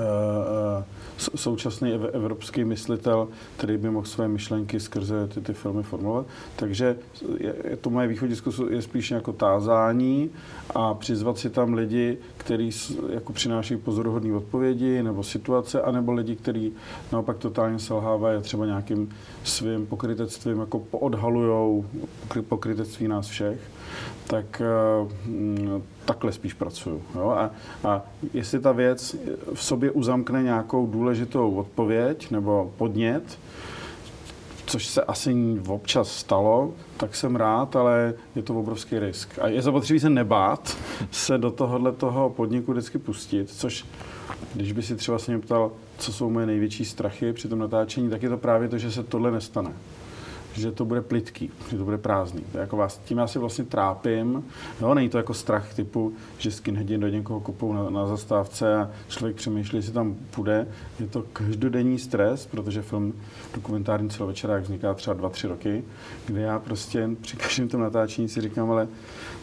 současný 1.18 1.92
evropský 1.92 2.64
myslitel, 2.64 3.28
který 3.56 3.76
by 3.76 3.90
mohl 3.90 4.06
své 4.06 4.28
myšlenky 4.28 4.80
skrze 4.80 5.26
ty, 5.26 5.40
ty 5.40 5.52
filmy 5.52 5.82
formulovat. 5.82 6.26
Takže 6.56 6.96
je, 7.38 7.76
to 7.80 7.90
moje 7.90 8.08
východisko 8.08 8.50
je 8.70 8.82
spíš 8.82 9.10
jako 9.10 9.32
tázání 9.32 10.30
a 10.74 10.94
přizvat 10.94 11.38
si 11.38 11.50
tam 11.50 11.74
lidi, 11.74 12.18
kteří 12.36 12.70
jako 13.08 13.32
přináší 13.32 13.76
pozoruhodné 13.76 14.34
odpovědi 14.34 15.02
nebo 15.02 15.22
situace, 15.22 15.82
anebo 15.82 16.12
lidi, 16.12 16.36
kteří 16.36 16.72
naopak 17.12 17.38
totálně 17.38 17.78
selhávají 17.78 18.38
a 18.38 18.40
třeba 18.40 18.66
nějakým 18.66 19.08
svým 19.44 19.86
pokrytectvím 19.86 20.60
jako 20.60 20.78
poodhalujou 20.78 21.84
pokrytectví 22.48 23.08
nás 23.08 23.26
všech 23.26 23.75
tak 24.26 24.62
uh, 25.04 25.82
takhle 26.04 26.32
spíš 26.32 26.54
pracuju. 26.54 27.02
Jo? 27.14 27.30
A, 27.30 27.50
a 27.84 28.02
jestli 28.34 28.60
ta 28.60 28.72
věc 28.72 29.16
v 29.54 29.62
sobě 29.62 29.90
uzamkne 29.90 30.42
nějakou 30.42 30.86
důležitou 30.86 31.54
odpověď 31.54 32.30
nebo 32.30 32.72
podnět, 32.76 33.38
což 34.66 34.86
se 34.86 35.02
asi 35.02 35.36
občas 35.66 36.12
stalo, 36.12 36.72
tak 36.96 37.16
jsem 37.16 37.36
rád, 37.36 37.76
ale 37.76 38.14
je 38.34 38.42
to 38.42 38.54
obrovský 38.54 38.98
risk. 38.98 39.38
A 39.38 39.48
je 39.48 39.62
zapotřebí 39.62 40.00
se 40.00 40.10
nebát 40.10 40.76
se 41.10 41.38
do 41.38 41.50
tohohle 41.50 41.92
toho 41.92 42.30
podniku 42.30 42.72
vždycky 42.72 42.98
pustit, 42.98 43.50
což 43.50 43.86
když 44.54 44.72
by 44.72 44.82
si 44.82 44.96
třeba 44.96 45.18
se 45.18 45.32
mě 45.32 45.40
ptal, 45.40 45.72
co 45.98 46.12
jsou 46.12 46.30
moje 46.30 46.46
největší 46.46 46.84
strachy 46.84 47.32
při 47.32 47.48
tom 47.48 47.58
natáčení, 47.58 48.10
tak 48.10 48.22
je 48.22 48.28
to 48.28 48.36
právě 48.36 48.68
to, 48.68 48.78
že 48.78 48.90
se 48.92 49.02
tohle 49.02 49.30
nestane 49.30 49.72
že 50.56 50.72
to 50.72 50.84
bude 50.84 51.00
plitký, 51.00 51.50
že 51.70 51.76
to 51.76 51.84
bude 51.84 51.98
prázdný. 51.98 52.42
To 52.52 52.58
jako 52.58 52.76
vás, 52.76 52.98
tím 53.04 53.18
já 53.18 53.26
si 53.26 53.38
vlastně 53.38 53.64
trápím. 53.64 54.44
Jo, 54.80 54.94
není 54.94 55.08
to 55.08 55.18
jako 55.18 55.34
strach 55.34 55.74
typu, 55.74 56.12
že 56.38 56.50
skinheadi 56.50 56.98
do 56.98 57.08
někoho 57.08 57.40
kopou 57.40 57.72
na, 57.72 57.90
na 57.90 58.06
zastávce 58.06 58.76
a 58.76 58.90
člověk 59.08 59.36
přemýšlí, 59.36 59.78
jestli 59.78 59.92
tam 59.92 60.16
půjde. 60.30 60.66
Je 61.00 61.06
to 61.06 61.22
každodenní 61.32 61.98
stres, 61.98 62.46
protože 62.46 62.82
film 62.82 63.14
dokumentární 63.54 64.10
celovečerák 64.10 64.62
vzniká 64.62 64.94
třeba 64.94 65.14
dva, 65.14 65.28
tři 65.28 65.46
roky, 65.46 65.84
kde 66.26 66.40
já 66.40 66.58
prostě 66.58 67.10
při 67.20 67.36
každém 67.36 67.68
tom 67.68 67.80
natáčení 67.80 68.28
si 68.28 68.40
říkám, 68.40 68.70
ale 68.70 68.88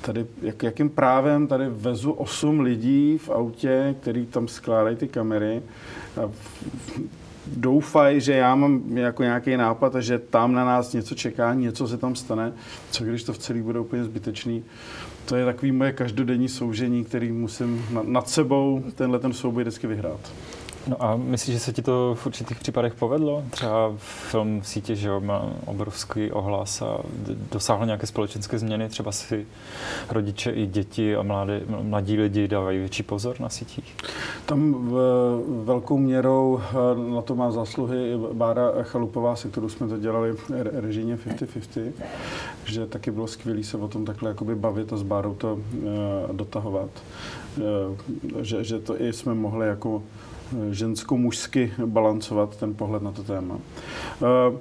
tady, 0.01 0.25
jak, 0.41 0.63
jakým 0.63 0.89
právem 0.89 1.47
tady 1.47 1.69
vezu 1.69 2.11
osm 2.11 2.59
lidí 2.59 3.17
v 3.17 3.29
autě, 3.29 3.95
který 4.01 4.25
tam 4.25 4.47
skládají 4.47 4.95
ty 4.95 5.07
kamery 5.07 5.61
a 6.17 6.29
doufají, 7.47 8.21
že 8.21 8.33
já 8.33 8.55
mám 8.55 8.97
jako 8.97 9.23
nějaký 9.23 9.57
nápad 9.57 9.95
a 9.95 10.01
že 10.01 10.19
tam 10.19 10.53
na 10.53 10.65
nás 10.65 10.93
něco 10.93 11.15
čeká, 11.15 11.53
něco 11.53 11.87
se 11.87 11.97
tam 11.97 12.15
stane, 12.15 12.53
co 12.91 13.03
když 13.03 13.23
to 13.23 13.33
v 13.33 13.37
celý 13.37 13.61
bude 13.61 13.79
úplně 13.79 14.03
zbytečný. 14.03 14.63
To 15.25 15.35
je 15.35 15.45
takový 15.45 15.71
moje 15.71 15.91
každodenní 15.91 16.49
soužení, 16.49 17.03
který 17.03 17.31
musím 17.31 17.85
nad 18.03 18.29
sebou 18.29 18.83
tenhle 18.95 19.19
ten 19.19 19.33
souboj 19.33 19.63
vždycky 19.63 19.87
vyhrát. 19.87 20.19
No 20.87 21.03
a 21.03 21.15
myslíš, 21.15 21.55
že 21.55 21.59
se 21.59 21.73
ti 21.73 21.81
to 21.81 22.15
v 22.19 22.25
určitých 22.25 22.59
případech 22.59 22.93
povedlo? 22.93 23.43
Třeba 23.49 23.93
film 23.97 24.61
v 24.61 24.67
sítě, 24.67 24.95
že 24.95 25.09
má 25.19 25.45
obrovský 25.65 26.31
ohlas 26.31 26.81
a 26.81 26.97
dosáhl 27.51 27.85
nějaké 27.85 28.07
společenské 28.07 28.59
změny, 28.59 28.89
třeba 28.89 29.11
si 29.11 29.47
rodiče 30.09 30.51
i 30.51 30.67
děti 30.67 31.15
a 31.15 31.23
mladí, 31.23 31.53
mladí 31.81 32.17
lidi 32.17 32.47
dávají 32.47 32.79
větší 32.79 33.03
pozor 33.03 33.35
na 33.39 33.49
sítích? 33.49 33.95
Tam 34.45 34.73
v, 34.73 34.93
velkou 35.65 35.97
měrou 35.97 36.61
eh, 36.61 37.13
na 37.13 37.21
to 37.21 37.35
má 37.35 37.51
zásluhy 37.51 38.17
Bára 38.33 38.71
Chalupová, 38.83 39.35
se 39.35 39.49
kterou 39.49 39.69
jsme 39.69 39.87
to 39.87 39.97
dělali 39.97 40.35
režijně 40.63 41.15
50-50, 41.15 41.91
že 42.65 42.85
taky 42.85 43.11
bylo 43.11 43.27
skvělé 43.27 43.63
se 43.63 43.77
o 43.77 43.87
tom 43.87 44.05
takhle 44.05 44.29
jakoby 44.29 44.55
bavit 44.55 44.93
a 44.93 44.97
s 44.97 45.03
Bárou 45.03 45.33
to 45.35 45.53
uh, 45.53 46.35
dotahovat. 46.35 46.89
Uh, 47.57 48.41
že, 48.41 48.63
že 48.63 48.79
to 48.79 49.01
i 49.01 49.13
jsme 49.13 49.33
mohli 49.33 49.67
jako 49.67 50.03
žensko-mužsky 50.71 51.73
balancovat 51.85 52.55
ten 52.55 52.73
pohled 52.73 53.03
na 53.03 53.11
to 53.11 53.23
téma. 53.23 53.57
Eh, 54.21 54.57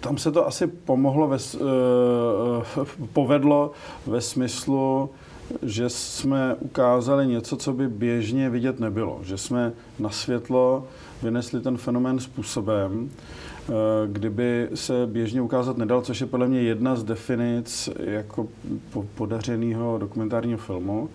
tam 0.00 0.18
se 0.18 0.32
to 0.32 0.46
asi 0.46 0.66
pomohlo, 0.66 1.28
ve, 1.28 1.36
eh, 1.36 2.84
povedlo 3.12 3.72
ve 4.06 4.20
smyslu, 4.20 5.10
že 5.62 5.88
jsme 5.88 6.54
ukázali 6.54 7.26
něco, 7.26 7.56
co 7.56 7.72
by 7.72 7.88
běžně 7.88 8.50
vidět 8.50 8.80
nebylo. 8.80 9.20
Že 9.22 9.38
jsme 9.38 9.72
na 9.98 10.10
světlo 10.10 10.84
vynesli 11.22 11.60
ten 11.60 11.76
fenomén 11.76 12.20
způsobem, 12.20 13.10
eh, 13.10 13.59
kdyby 14.06 14.68
se 14.74 15.06
běžně 15.06 15.42
ukázat 15.42 15.76
nedal, 15.76 16.02
což 16.02 16.20
je 16.20 16.26
podle 16.26 16.48
mě 16.48 16.62
jedna 16.62 16.96
z 16.96 17.04
definic 17.04 17.88
jako 17.98 18.48
podařeného 19.14 19.98
dokumentárního 19.98 20.58
filmu, 20.58 21.08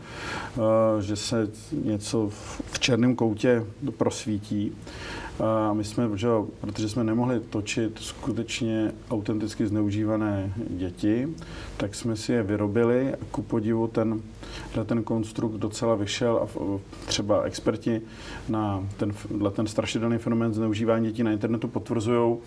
eh, 0.57 1.01
že 1.01 1.15
se 1.15 1.47
něco 1.83 2.29
v 2.71 2.79
černém 2.79 3.15
koutě 3.15 3.65
prosvítí. 3.97 4.71
A 5.39 5.73
my 5.73 5.83
jsme, 5.83 6.09
že, 6.15 6.27
protože 6.61 6.89
jsme 6.89 7.03
nemohli 7.03 7.39
točit 7.39 7.99
skutečně 7.99 8.91
autenticky 9.11 9.67
zneužívané 9.67 10.53
děti, 10.69 11.27
tak 11.77 11.95
jsme 11.95 12.15
si 12.15 12.31
je 12.31 12.43
vyrobili 12.43 13.13
a 13.13 13.17
ku 13.31 13.41
podivu 13.41 13.87
ten, 13.87 14.21
ten 14.85 15.03
konstrukt 15.03 15.53
docela 15.53 15.95
vyšel 15.95 16.37
a 16.37 16.47
třeba 17.05 17.41
experti 17.41 18.01
na 18.49 18.83
ten, 18.97 19.13
ten 19.51 19.67
strašidelný 19.67 20.17
fenomén 20.17 20.53
zneužívání 20.53 21.07
dětí 21.07 21.23
na 21.23 21.31
internetu 21.31 21.67
potvrzují, 21.67 22.37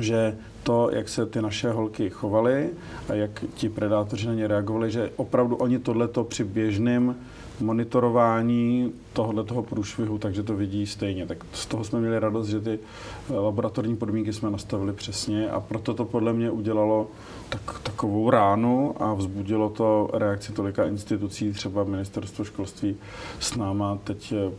že 0.00 0.36
to, 0.62 0.90
jak 0.92 1.08
se 1.08 1.26
ty 1.26 1.42
naše 1.42 1.70
holky 1.70 2.10
chovaly 2.10 2.70
a 3.08 3.14
jak 3.14 3.44
ti 3.54 3.68
predátoři 3.68 4.26
na 4.26 4.34
ně 4.34 4.48
reagovali, 4.48 4.90
že 4.90 5.10
opravdu 5.16 5.56
oni 5.56 5.78
tohleto 5.78 6.24
při 6.24 6.44
běžném 6.44 7.16
monitorování 7.60 8.92
tohohle 9.12 9.44
toho 9.44 9.62
průšvihu, 9.62 10.18
takže 10.18 10.42
to 10.42 10.56
vidí 10.56 10.86
stejně. 10.86 11.26
Tak 11.26 11.38
z 11.52 11.66
toho 11.66 11.84
jsme 11.84 12.00
měli 12.00 12.18
radost, 12.18 12.48
že 12.48 12.60
ty 12.60 12.78
eh, 13.30 13.32
laboratorní 13.34 13.96
podmínky 13.96 14.32
jsme 14.32 14.50
nastavili 14.50 14.92
přesně 14.92 15.50
a 15.50 15.60
proto 15.60 15.94
to 15.94 16.04
podle 16.04 16.32
mě 16.32 16.50
udělalo 16.50 17.06
tak, 17.48 17.80
takovou 17.82 18.30
ránu 18.30 19.02
a 19.02 19.14
vzbudilo 19.14 19.70
to 19.70 20.10
reakci 20.12 20.52
tolika 20.52 20.84
institucí, 20.84 21.52
třeba 21.52 21.84
ministerstvo 21.84 22.44
školství 22.44 22.96
s 23.40 23.56
náma 23.56 23.98
teď 24.04 24.32
eh, 24.32 24.52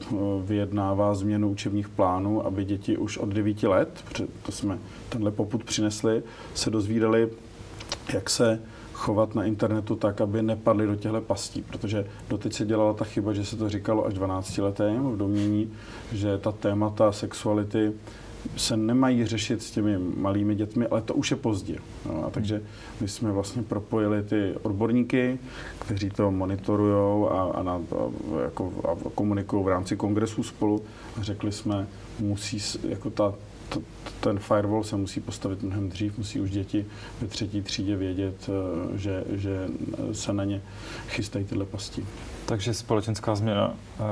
vyjednává 0.46 1.16
změnu 1.16 1.50
učebních 1.50 1.90
plánů, 1.90 2.46
aby 2.46 2.66
děti 2.66 2.98
už 2.98 3.18
od 3.18 3.30
9 3.30 3.64
let, 3.64 4.04
to 4.46 4.52
jsme 4.52 4.78
tenhle 5.10 5.32
poput 5.32 5.64
přinesli, 5.64 6.24
se 6.54 6.70
dozvídali, 6.70 7.30
jak 8.14 8.30
se 8.30 8.62
chovat 9.00 9.36
na 9.36 9.44
internetu 9.44 9.96
tak, 9.96 10.22
aby 10.22 10.42
nepadli 10.42 10.88
do 10.88 10.96
těchto 10.96 11.22
pastí, 11.22 11.62
protože 11.62 12.06
doteď 12.30 12.54
se 12.54 12.66
dělala 12.66 12.94
ta 12.94 13.06
chyba, 13.06 13.34
že 13.34 13.46
se 13.46 13.56
to 13.56 13.70
říkalo 13.70 14.06
až 14.06 14.14
12 14.14 14.58
letém 14.58 15.12
v 15.12 15.18
domění, 15.18 15.72
že 16.12 16.38
ta 16.38 16.52
témata 16.52 17.12
sexuality 17.12 17.92
se 18.58 18.78
nemají 18.78 19.26
řešit 19.26 19.64
s 19.64 19.72
těmi 19.72 19.98
malými 19.98 20.56
dětmi, 20.56 20.88
ale 20.88 21.02
to 21.02 21.14
už 21.14 21.32
je 21.32 21.38
pozdě. 21.38 21.76
No, 22.06 22.26
a 22.26 22.30
takže 22.30 22.62
my 23.02 23.08
jsme 23.08 23.32
vlastně 23.32 23.64
propojili 23.64 24.24
ty 24.24 24.56
odborníky, 24.62 25.40
kteří 25.80 26.10
to 26.10 26.32
monitorují 26.32 27.28
a, 27.30 27.42
a, 27.42 27.62
a, 27.72 27.82
jako, 28.44 28.74
a 28.84 29.10
komunikují 29.16 29.64
v 29.66 29.68
rámci 29.68 29.96
kongresu 29.96 30.44
spolu 30.44 30.82
a 31.20 31.24
řekli 31.24 31.52
jsme, 31.52 31.88
musí 32.20 32.80
jako 32.88 33.10
ta, 33.10 33.34
t, 33.70 33.80
ten 34.20 34.40
firewall 34.40 34.84
se 34.84 34.96
musí 34.96 35.20
postavit 35.20 35.64
mnohem 35.64 35.90
dřív, 35.90 36.18
musí 36.18 36.40
už 36.40 36.50
děti 36.50 36.86
ve 37.22 37.28
třetí 37.28 37.62
třídě 37.62 37.96
vědět, 37.96 38.50
eh, 38.50 38.98
že, 38.98 39.24
že 39.30 39.68
se 40.12 40.34
na 40.34 40.44
ně 40.44 40.62
chystají 41.08 41.46
tyhle 41.46 41.66
pasti. 41.66 42.06
Takže 42.46 42.74
společenská 42.74 43.36
změna 43.36 43.68
uh, 43.68 44.06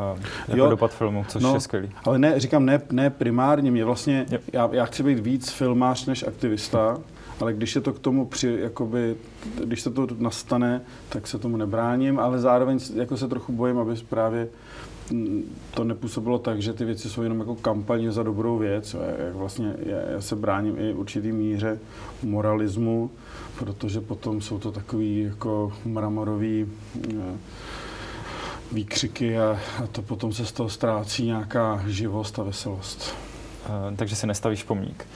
jako 0.47 0.59
jo, 0.59 0.69
dopad 0.69 0.93
filmu, 0.93 1.25
což 1.27 1.43
no, 1.43 1.53
je 1.53 1.59
skvělý. 1.59 1.89
Ale 2.03 2.19
ne, 2.19 2.39
říkám, 2.39 2.65
ne, 2.65 2.81
ne 2.91 3.09
primárně, 3.09 3.71
mě 3.71 3.85
vlastně, 3.85 4.25
já, 4.53 4.69
já 4.71 4.85
chci 4.85 5.03
být 5.03 5.19
víc 5.19 5.51
filmář 5.51 6.05
než 6.05 6.23
aktivista, 6.27 6.97
ale 7.39 7.53
když 7.53 7.75
je 7.75 7.81
to 7.81 7.93
k 7.93 7.99
tomu 7.99 8.25
při, 8.25 8.57
jakoby, 8.61 9.15
když 9.63 9.81
se 9.81 9.91
to 9.91 10.07
nastane, 10.17 10.81
tak 11.09 11.27
se 11.27 11.39
tomu 11.39 11.57
nebráním, 11.57 12.19
ale 12.19 12.39
zároveň 12.39 12.79
jako 12.95 13.17
se 13.17 13.27
trochu 13.27 13.51
bojím, 13.51 13.77
aby 13.77 13.95
právě 14.09 14.47
to 15.73 15.83
nepůsobilo 15.83 16.39
tak, 16.39 16.61
že 16.61 16.73
ty 16.73 16.85
věci 16.85 17.09
jsou 17.09 17.21
jenom 17.21 17.39
jako 17.39 17.55
kampaně 17.55 18.11
za 18.11 18.23
dobrou 18.23 18.57
věc. 18.57 18.95
Jak 19.25 19.35
vlastně 19.35 19.73
já, 19.85 20.21
se 20.21 20.35
bráním 20.35 20.75
i 20.79 20.93
určitý 20.93 21.31
míře 21.31 21.79
moralismu, 22.23 23.11
protože 23.59 24.01
potom 24.01 24.41
jsou 24.41 24.59
to 24.59 24.71
takový 24.71 25.19
jako 25.19 25.73
mramorový 25.85 26.65
eh, 27.09 27.37
výkřiky 28.71 29.39
a, 29.39 29.59
to 29.91 30.01
potom 30.01 30.33
se 30.33 30.45
z 30.45 30.51
toho 30.51 30.69
ztrácí 30.69 31.25
nějaká 31.25 31.83
živost 31.87 32.39
a 32.39 32.43
veselost. 32.43 33.15
Uh, 33.69 33.95
takže 33.95 34.15
si 34.15 34.27
nestavíš 34.27 34.63
pomník. 34.63 35.07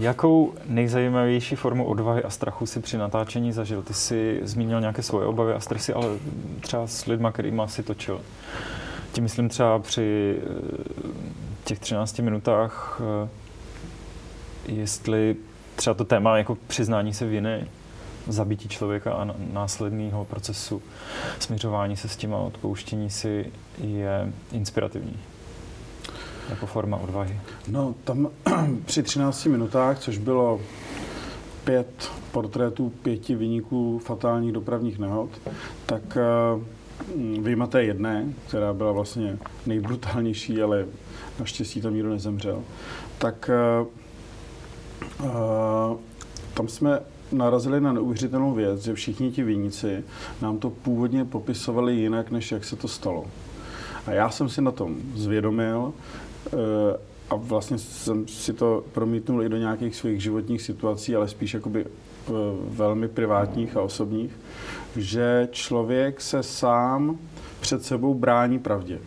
Jakou 0.00 0.54
nejzajímavější 0.66 1.56
formu 1.56 1.84
odvahy 1.84 2.22
a 2.22 2.30
strachu 2.30 2.66
si 2.66 2.80
při 2.80 2.98
natáčení 2.98 3.52
zažil? 3.52 3.82
Ty 3.82 3.94
jsi 3.94 4.40
zmínil 4.42 4.80
nějaké 4.80 5.02
svoje 5.02 5.26
obavy 5.26 5.52
a 5.52 5.60
stresy, 5.60 5.92
ale 5.92 6.08
třeba 6.60 6.86
s 6.86 7.06
lidma, 7.06 7.32
kterýma 7.32 7.68
si 7.68 7.82
točil. 7.82 8.20
Tím 9.16 9.22
myslím 9.22 9.48
třeba 9.48 9.78
při 9.78 10.36
eh, 10.38 11.08
těch 11.64 11.78
13 11.78 12.18
minutách, 12.18 13.00
eh, 13.24 13.28
jestli 14.72 15.36
třeba 15.76 15.94
to 15.94 16.04
téma 16.04 16.38
jako 16.38 16.54
přiznání 16.66 17.14
se 17.14 17.26
viny 17.26 17.68
zabití 18.28 18.68
člověka 18.68 19.12
a 19.12 19.34
následného 19.52 20.24
procesu 20.24 20.82
směřování 21.38 21.96
se 21.96 22.08
s 22.08 22.16
tím 22.16 22.34
a 22.34 22.38
odpouštění 22.38 23.10
si 23.10 23.52
je 23.78 24.32
inspirativní 24.52 25.16
jako 26.50 26.66
forma 26.66 26.96
odvahy? 26.96 27.40
No, 27.68 27.94
tam 28.04 28.28
při 28.84 29.02
13 29.02 29.46
minutách, 29.46 29.98
což 29.98 30.18
bylo 30.18 30.60
pět 31.64 32.10
portrétů 32.32 32.90
pěti 33.02 33.34
vyníků 33.34 33.98
fatálních 33.98 34.52
dopravních 34.52 34.98
nehod, 34.98 35.30
tak 35.86 36.02
uh, 36.56 36.62
vyjma 37.40 37.66
té 37.66 37.84
jedné, 37.84 38.32
která 38.48 38.72
byla 38.72 38.92
vlastně 38.92 39.38
nejbrutálnější, 39.66 40.62
ale 40.62 40.86
naštěstí 41.38 41.80
tam 41.80 41.94
nikdo 41.94 42.10
nezemřel, 42.10 42.62
tak 43.18 43.50
uh, 43.80 43.86
uh, 45.24 45.98
tam 46.54 46.68
jsme 46.68 47.00
narazili 47.32 47.80
na 47.80 47.92
neuvěřitelnou 47.92 48.54
věc, 48.54 48.84
že 48.84 48.94
všichni 48.94 49.30
ti 49.30 49.42
viníci 49.42 50.04
nám 50.42 50.58
to 50.58 50.70
původně 50.70 51.24
popisovali 51.24 51.94
jinak, 51.94 52.30
než 52.30 52.52
jak 52.52 52.64
se 52.64 52.76
to 52.76 52.88
stalo. 52.88 53.26
A 54.06 54.12
já 54.12 54.30
jsem 54.30 54.48
si 54.48 54.62
na 54.62 54.70
tom 54.70 54.96
zvědomil 55.14 55.92
eh, 56.46 56.52
a 57.30 57.36
vlastně 57.36 57.78
jsem 57.78 58.28
si 58.28 58.52
to 58.52 58.84
promítnul 58.92 59.42
i 59.42 59.48
do 59.48 59.56
nějakých 59.56 59.96
svých 59.96 60.22
životních 60.22 60.62
situací, 60.62 61.16
ale 61.16 61.28
spíš 61.28 61.54
jakoby 61.54 61.86
velmi 62.68 63.08
privátních 63.08 63.76
a 63.76 63.82
osobních, 63.82 64.32
že 64.96 65.48
člověk 65.52 66.20
se 66.20 66.42
sám 66.42 67.18
před 67.60 67.84
sebou 67.84 68.14
brání 68.14 68.58
pravdě. 68.58 68.98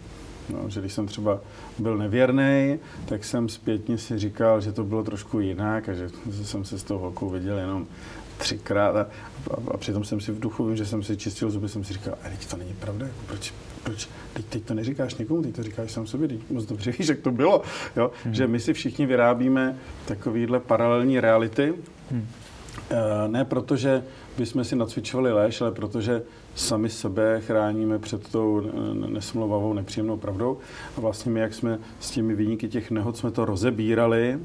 No, 0.50 0.70
že 0.70 0.80
když 0.80 0.94
jsem 0.94 1.08
třeba 1.08 1.40
byl 1.80 1.98
nevěrný, 1.98 2.80
tak 3.06 3.26
jsem 3.26 3.50
zpětně 3.50 3.98
si 3.98 4.20
říkal, 4.20 4.62
že 4.62 4.72
to 4.72 4.84
bylo 4.84 5.04
trošku 5.04 5.40
jinak 5.40 5.90
a 5.90 5.94
že 5.94 6.10
jsem 6.44 6.66
se 6.66 6.80
s 6.80 6.84
tou 6.84 6.98
holkou 6.98 7.30
viděl 7.30 7.58
jenom 7.58 7.88
třikrát 8.38 8.96
a, 8.96 9.02
a, 9.52 9.74
a 9.74 9.78
přitom 9.78 10.04
jsem 10.04 10.22
si 10.22 10.32
v 10.32 10.40
duchu, 10.40 10.66
vím, 10.66 10.78
že 10.78 10.86
jsem 10.86 11.04
si 11.04 11.18
čistil 11.18 11.52
zuby, 11.52 11.70
jsem 11.70 11.84
si 11.84 11.94
říkal, 11.94 12.14
a 12.26 12.30
teď 12.30 12.46
to 12.46 12.58
není 12.58 12.74
pravda, 12.74 13.06
jako 13.06 13.20
proč, 13.28 13.54
proč 13.84 14.10
teď, 14.34 14.46
teď 14.46 14.64
to 14.64 14.74
neříkáš 14.74 15.16
nikomu, 15.16 15.42
teď 15.42 15.56
to 15.56 15.64
říkáš 15.64 15.92
sám 15.92 16.08
sobě, 16.08 16.28
teď 16.28 16.40
moc 16.50 16.66
dobře 16.66 16.92
víš, 16.92 17.08
jak 17.08 17.20
to 17.20 17.32
bylo, 17.32 17.62
jo? 17.96 18.12
Hmm. 18.24 18.34
že 18.34 18.48
my 18.48 18.60
si 18.60 18.74
všichni 18.74 19.06
vyrábíme 19.06 19.78
takovýhle 20.06 20.60
paralelní 20.60 21.20
reality, 21.20 21.74
hmm. 22.12 22.28
E, 22.90 23.28
ne 23.28 23.46
protože 23.46 24.04
bychom 24.38 24.64
si 24.64 24.76
nacvičovali 24.76 25.32
léž, 25.32 25.62
ale 25.62 25.72
protože 25.72 26.22
sami 26.56 26.90
sebe 26.90 27.42
chráníme 27.42 28.00
před 28.00 28.30
tou 28.30 28.62
nesmlouvavou, 28.94 29.74
nepříjemnou 29.74 30.18
pravdou. 30.18 30.58
A 30.98 31.02
vlastně 31.02 31.32
my, 31.32 31.40
jak 31.40 31.54
jsme 31.54 31.80
s 32.00 32.12
těmi 32.12 32.36
výniky 32.36 32.70
těch 32.70 32.92
nehod, 32.92 33.18
jsme 33.18 33.32
to 33.32 33.46
rozebírali 33.46 34.40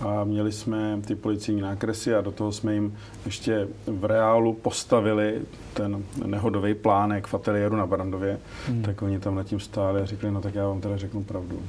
a 0.00 0.24
měli 0.24 0.52
jsme 0.52 1.00
ty 1.06 1.14
policijní 1.14 1.60
nákresy 1.60 2.14
a 2.14 2.20
do 2.20 2.32
toho 2.32 2.52
jsme 2.52 2.74
jim 2.74 2.94
ještě 3.26 3.68
v 3.86 4.04
reálu 4.04 4.52
postavili 4.52 5.42
ten 5.74 6.04
nehodový 6.26 6.74
plánek 6.74 7.26
v 7.26 7.34
ateliéru 7.34 7.76
na 7.76 7.86
Barandově, 7.86 8.40
hmm. 8.66 8.82
tak 8.82 9.02
oni 9.02 9.18
tam 9.18 9.34
nad 9.34 9.46
tím 9.46 9.60
stáli 9.60 10.00
a 10.00 10.06
řekli, 10.06 10.30
no 10.30 10.40
tak 10.40 10.54
já 10.54 10.68
vám 10.68 10.80
teda 10.80 10.96
řeknu 10.96 11.24
pravdu 11.24 11.62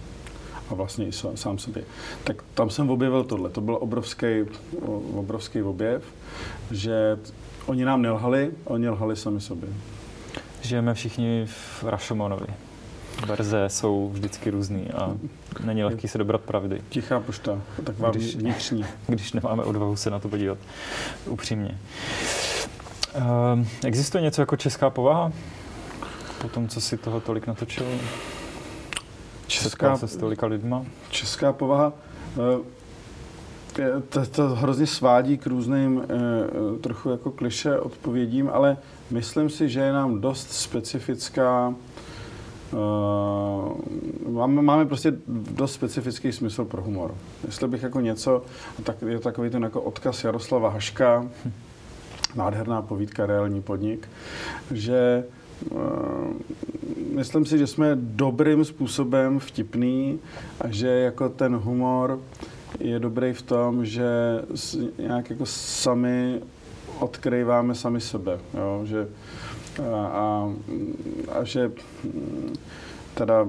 a 0.70 0.74
vlastně 0.74 1.08
i 1.08 1.12
sám 1.36 1.58
sobě. 1.58 1.84
Tak 2.24 2.44
tam 2.54 2.70
jsem 2.70 2.90
objevil 2.90 3.24
tohle. 3.24 3.50
To 3.50 3.62
byl 3.62 3.78
obrovský, 3.82 4.28
obrovský 5.16 5.62
objev, 5.62 6.04
že 6.72 7.18
Oni 7.66 7.86
nám 7.86 8.02
nelhali, 8.02 8.52
oni 8.64 8.90
lhali 8.90 9.16
sami 9.16 9.42
sobě. 9.42 9.70
Žijeme 10.62 10.94
všichni 10.94 11.46
v 11.46 11.84
Rašomonovi. 11.84 12.48
Verze 13.28 13.70
jsou 13.70 14.10
vždycky 14.14 14.50
různý 14.50 14.92
a 14.92 15.18
není 15.64 15.84
lehký 15.84 16.08
se 16.08 16.18
dobrat 16.18 16.42
pravdy. 16.42 16.82
Tichá 16.90 17.20
pošta, 17.20 17.62
taková 17.84 18.12
když, 18.12 18.36
vnitřní. 18.36 18.86
Když 19.08 19.34
nemáme 19.34 19.64
odvahu 19.64 19.96
se 19.96 20.10
na 20.10 20.20
to 20.20 20.30
podívat 20.30 20.58
upřímně. 21.26 21.80
Uh, 23.16 23.66
existuje 23.86 24.22
něco 24.22 24.42
jako 24.42 24.56
česká 24.56 24.90
povaha? 24.90 25.32
Po 26.42 26.48
tom, 26.48 26.68
co 26.68 26.82
si 26.82 26.98
toho 26.98 27.22
tolik 27.22 27.48
natočil? 27.48 27.86
Česká, 29.48 29.98
se 29.98 30.08
s 30.08 30.18
tolika 30.18 30.46
lidma? 30.46 30.86
Česká 31.10 31.54
povaha? 31.54 31.94
Uh, 32.38 32.66
to, 34.10 34.26
to 34.26 34.50
hrozně 34.50 34.88
svádí 34.88 35.38
k 35.38 35.48
různým 35.48 36.04
e, 36.04 36.80
trochu 36.80 37.10
jako 37.10 37.32
kliše 37.32 37.80
odpovědím, 37.80 38.50
ale 38.54 38.78
myslím 39.12 39.50
si, 39.50 39.70
že 39.70 39.80
je 39.80 39.94
nám 39.94 40.22
dost 40.22 40.52
specifická 40.52 41.74
Uh, 42.74 43.78
máme, 44.34 44.62
máme 44.62 44.86
prostě 44.86 45.14
dost 45.28 45.74
specifický 45.74 46.32
smysl 46.32 46.66
pro 46.66 46.82
humor. 46.82 47.16
Jestli 47.46 47.68
bych 47.68 47.84
jako 47.84 48.00
něco, 48.00 48.44
tak 48.84 49.02
je 49.02 49.20
takový 49.20 49.50
ten 49.50 49.64
jako 49.64 49.82
odkaz 49.82 50.24
Jaroslava 50.24 50.70
Haška, 50.70 51.28
nádherná 52.36 52.82
povídka 52.82 53.26
Reální 53.26 53.62
podnik, 53.62 54.10
že 54.72 55.24
uh, 55.70 55.80
myslím 57.16 57.46
si, 57.46 57.58
že 57.58 57.68
jsme 57.68 57.92
dobrým 57.96 58.66
způsobem 58.66 59.40
vtipný 59.40 60.20
a 60.62 60.68
že 60.70 60.88
jako 60.88 61.30
ten 61.30 61.56
humor 61.56 62.20
je 62.80 63.00
dobrý 63.00 63.34
v 63.34 63.42
tom, 63.42 63.86
že 63.86 64.06
nějak 64.98 65.30
jako 65.30 65.46
sami 65.46 66.42
odkrýváme 67.00 67.76
sami 67.76 68.02
sebe, 68.02 68.40
jo? 68.54 68.82
Že, 68.86 69.08
a, 69.94 70.06
a, 70.08 70.54
a 71.40 71.44
že 71.44 71.72
teda 73.14 73.48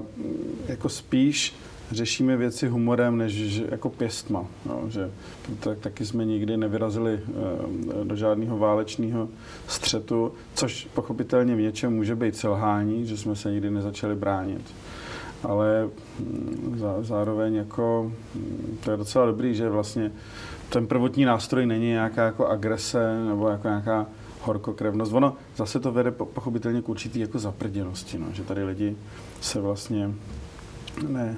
jako 0.67 0.89
spíš 0.89 1.55
řešíme 1.91 2.37
věci 2.37 2.67
humorem, 2.67 3.17
než 3.17 3.33
že, 3.33 3.65
jako 3.71 3.89
pěstma. 3.89 4.45
Jo? 4.65 4.83
Že, 4.87 5.11
tak, 5.59 5.79
taky 5.79 6.05
jsme 6.05 6.25
nikdy 6.25 6.57
nevyrazili 6.57 7.13
e, 7.13 8.03
do 8.03 8.15
žádného 8.15 8.57
válečného 8.57 9.29
střetu, 9.67 10.33
což 10.53 10.87
pochopitelně 10.93 11.55
v 11.55 11.61
něčem 11.61 11.93
může 11.93 12.15
být 12.15 12.35
selhání, 12.35 13.05
že 13.05 13.17
jsme 13.17 13.35
se 13.35 13.51
nikdy 13.51 13.71
nezačali 13.71 14.15
bránit 14.15 14.73
ale 15.43 15.89
mm, 16.19 16.81
zároveň 17.01 17.55
jako 17.55 18.11
mm, 18.35 18.77
to 18.83 18.91
je 18.91 18.97
docela 18.97 19.25
dobrý, 19.25 19.55
že 19.55 19.69
vlastně 19.69 20.11
ten 20.69 20.87
prvotní 20.87 21.25
nástroj 21.25 21.65
není 21.65 21.87
nějaká 21.87 22.25
jako 22.25 22.47
agrese 22.47 23.23
nebo 23.27 23.49
jako 23.49 23.67
nějaká 23.67 24.05
horkokrevnost. 24.41 25.13
Ono 25.13 25.35
zase 25.55 25.79
to 25.79 25.91
vede 25.91 26.11
pochopitelně 26.11 26.81
k 26.81 26.89
určitý 26.89 27.19
jako 27.19 27.39
zaprděnosti, 27.39 28.17
no, 28.17 28.27
že 28.33 28.43
tady 28.43 28.63
lidi 28.63 28.95
se 29.41 29.61
vlastně 29.61 30.11
ne, 31.07 31.37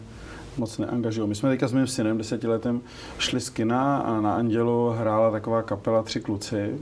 moc 0.59 0.77
neangažují. 0.77 1.29
My 1.29 1.35
jsme 1.35 1.49
teďka 1.49 1.67
s 1.67 1.73
mým 1.73 1.87
synem 1.87 2.17
desetiletem 2.17 2.81
šli 3.17 3.39
z 3.39 3.49
kina 3.49 3.97
a 3.97 4.21
na 4.21 4.33
Andělu 4.33 4.89
hrála 4.89 5.31
taková 5.31 5.61
kapela 5.61 6.03
Tři 6.03 6.19
kluci 6.19 6.79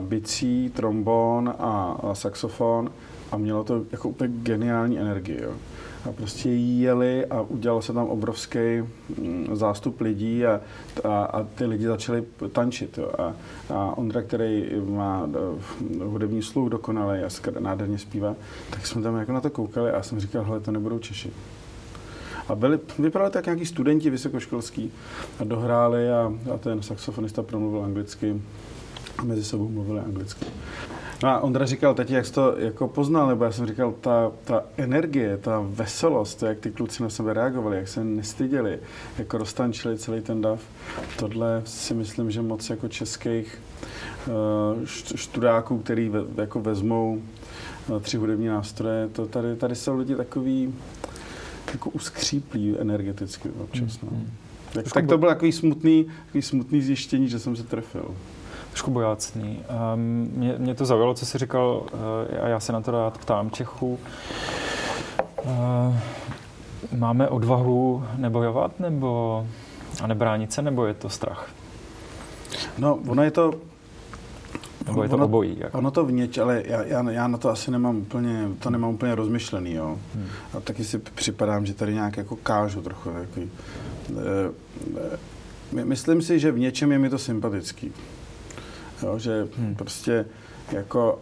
bicí, 0.00 0.70
trombon 0.70 1.54
a, 1.58 1.96
saxofon 2.12 2.90
a 3.32 3.36
mělo 3.36 3.64
to 3.64 3.82
jako 3.92 4.08
úplně 4.08 4.34
geniální 4.42 4.98
energii. 4.98 5.42
Jo. 5.42 5.52
A 6.08 6.12
prostě 6.12 6.50
jeli 6.50 7.26
a 7.26 7.40
udělal 7.40 7.82
se 7.82 7.92
tam 7.92 8.06
obrovský 8.06 8.58
mm, 9.18 9.48
zástup 9.52 10.00
lidí 10.00 10.46
a, 10.46 10.60
a, 11.04 11.24
a 11.24 11.42
ty 11.42 11.66
lidi 11.66 11.86
začali 11.86 12.24
tančit. 12.52 12.98
Jo. 12.98 13.10
A, 13.18 13.34
a 13.74 13.98
Ondra, 13.98 14.22
který 14.22 14.66
má 14.86 15.28
eh, 15.34 16.04
hudební 16.04 16.42
sluch 16.42 16.70
dokonalý 16.70 17.18
a 17.20 17.60
nádherně 17.60 17.98
zpívá, 17.98 18.34
tak 18.70 18.86
jsme 18.86 19.02
tam 19.02 19.16
jako 19.16 19.32
na 19.32 19.40
to 19.40 19.50
koukali 19.50 19.90
a 19.90 19.96
já 19.96 20.02
jsem 20.02 20.20
říkal, 20.20 20.44
hele, 20.44 20.60
to 20.60 20.70
nebudou 20.70 20.98
Češi. 20.98 21.32
A 22.48 22.54
byli, 22.54 22.78
vypadali 22.98 23.30
tak 23.30 23.46
nějaký 23.46 23.66
studenti 23.66 24.10
vysokoškolský 24.10 24.92
a 25.40 25.44
dohráli 25.44 26.10
a, 26.10 26.32
a 26.54 26.58
ten 26.58 26.82
saxofonista 26.82 27.42
promluvil 27.42 27.84
anglicky 27.84 28.42
a 29.18 29.22
mezi 29.22 29.44
sebou 29.44 29.68
mluvili 29.68 30.00
anglicky. 30.00 30.46
No 31.22 31.28
a 31.28 31.40
Ondra 31.40 31.66
říkal, 31.66 31.94
teď 31.94 32.10
jak 32.10 32.26
jsi 32.26 32.32
to 32.32 32.54
jako 32.58 32.88
poznal, 32.88 33.28
nebo 33.28 33.44
já 33.44 33.52
jsem 33.52 33.66
říkal, 33.66 33.94
ta, 34.00 34.32
ta 34.44 34.64
energie, 34.76 35.36
ta 35.36 35.64
veselost, 35.68 36.38
to, 36.38 36.46
jak 36.46 36.58
ty 36.58 36.70
kluci 36.70 37.02
na 37.02 37.08
sebe 37.08 37.34
reagovali, 37.34 37.76
jak 37.76 37.88
se 37.88 38.04
nestyděli, 38.04 38.78
jako 39.18 39.38
roztančili 39.38 39.98
celý 39.98 40.20
ten 40.20 40.40
dav, 40.40 40.60
tohle 41.16 41.62
si 41.64 41.94
myslím, 41.94 42.30
že 42.30 42.42
moc 42.42 42.70
jako 42.70 42.88
českých 42.88 43.62
uh, 44.26 44.84
študáků, 45.14 45.78
který 45.78 46.08
ve, 46.08 46.20
jako 46.36 46.60
vezmou 46.60 47.22
uh, 47.88 48.00
tři 48.00 48.16
hudební 48.16 48.46
nástroje, 48.46 49.08
to 49.08 49.26
tady, 49.26 49.56
tady 49.56 49.74
jsou 49.74 49.96
lidi 49.96 50.16
takový 50.16 50.74
jako 51.72 51.90
uskříplí 51.90 52.76
energeticky 52.78 53.50
občas. 53.50 54.00
No. 54.02 54.08
Hmm. 54.10 54.30
Tak, 54.72 54.92
tak 54.92 55.06
to 55.06 55.18
bylo 55.18 55.30
takový 55.30 55.52
smutný, 55.52 56.06
takový 56.26 56.42
smutný 56.42 56.82
zjištění, 56.82 57.28
že 57.28 57.38
jsem 57.38 57.56
se 57.56 57.62
trefil 57.62 58.14
trošku 58.70 58.90
bojácný. 58.90 59.60
Um, 59.94 60.30
mě, 60.34 60.54
mě 60.58 60.74
to 60.74 60.86
zaujalo, 60.86 61.14
co 61.14 61.26
jsi 61.26 61.38
říkal, 61.38 61.82
uh, 61.92 62.44
a 62.44 62.48
já 62.48 62.60
se 62.60 62.72
na 62.72 62.80
to 62.80 62.90
rád 62.90 63.18
ptám 63.18 63.50
Čechů. 63.50 63.98
Uh, 65.44 65.96
máme 66.96 67.28
odvahu 67.28 68.04
nebojovat, 68.16 68.80
nebo 68.80 69.46
a 70.02 70.06
nebránit 70.06 70.52
se, 70.52 70.62
nebo 70.62 70.86
je 70.86 70.94
to 70.94 71.08
strach? 71.08 71.50
No, 72.78 72.98
ono 73.08 73.22
je 73.22 73.30
to, 73.30 73.54
nebo 74.88 75.02
je 75.02 75.08
to 75.08 75.14
ono, 75.14 75.24
obojí? 75.24 75.56
Jak? 75.58 75.74
Ono 75.74 75.90
to 75.90 76.04
vněč, 76.04 76.38
ale 76.38 76.62
já, 76.66 76.82
já, 76.82 77.10
já 77.10 77.28
na 77.28 77.38
to 77.38 77.50
asi 77.50 77.70
nemám 77.70 77.96
úplně, 77.96 78.48
to 78.58 78.70
nemám 78.70 78.90
úplně 78.90 79.14
rozmyšlený, 79.14 79.72
jo. 79.72 79.98
Hmm. 80.14 80.26
A 80.56 80.60
taky 80.60 80.84
si 80.84 80.98
připadám, 80.98 81.66
že 81.66 81.74
tady 81.74 81.94
nějak 81.94 82.16
jako 82.16 82.36
kážu 82.36 82.82
trochu. 82.82 83.10
Jako, 83.10 83.40
e, 83.40 83.46
e, 85.80 85.84
myslím 85.84 86.22
si, 86.22 86.38
že 86.38 86.52
v 86.52 86.58
něčem 86.58 86.92
je 86.92 86.98
mi 86.98 87.10
to 87.10 87.18
sympatický. 87.18 87.92
Jo, 89.02 89.18
že 89.18 89.48
hmm. 89.58 89.74
prostě 89.74 90.26
jako 90.72 91.18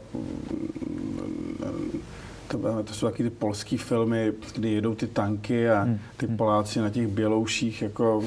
to, 2.48 2.82
to 2.84 2.94
jsou 2.94 3.06
taky 3.06 3.22
ty 3.22 3.30
polský 3.30 3.76
filmy, 3.76 4.32
kdy 4.54 4.70
jedou 4.70 4.94
ty 4.94 5.06
tanky 5.06 5.70
a 5.70 5.82
hmm. 5.82 5.98
ty 6.16 6.26
hmm. 6.26 6.36
Poláci 6.36 6.80
na 6.80 6.90
těch 6.90 7.06
bělouších, 7.06 7.82
jako 7.82 8.24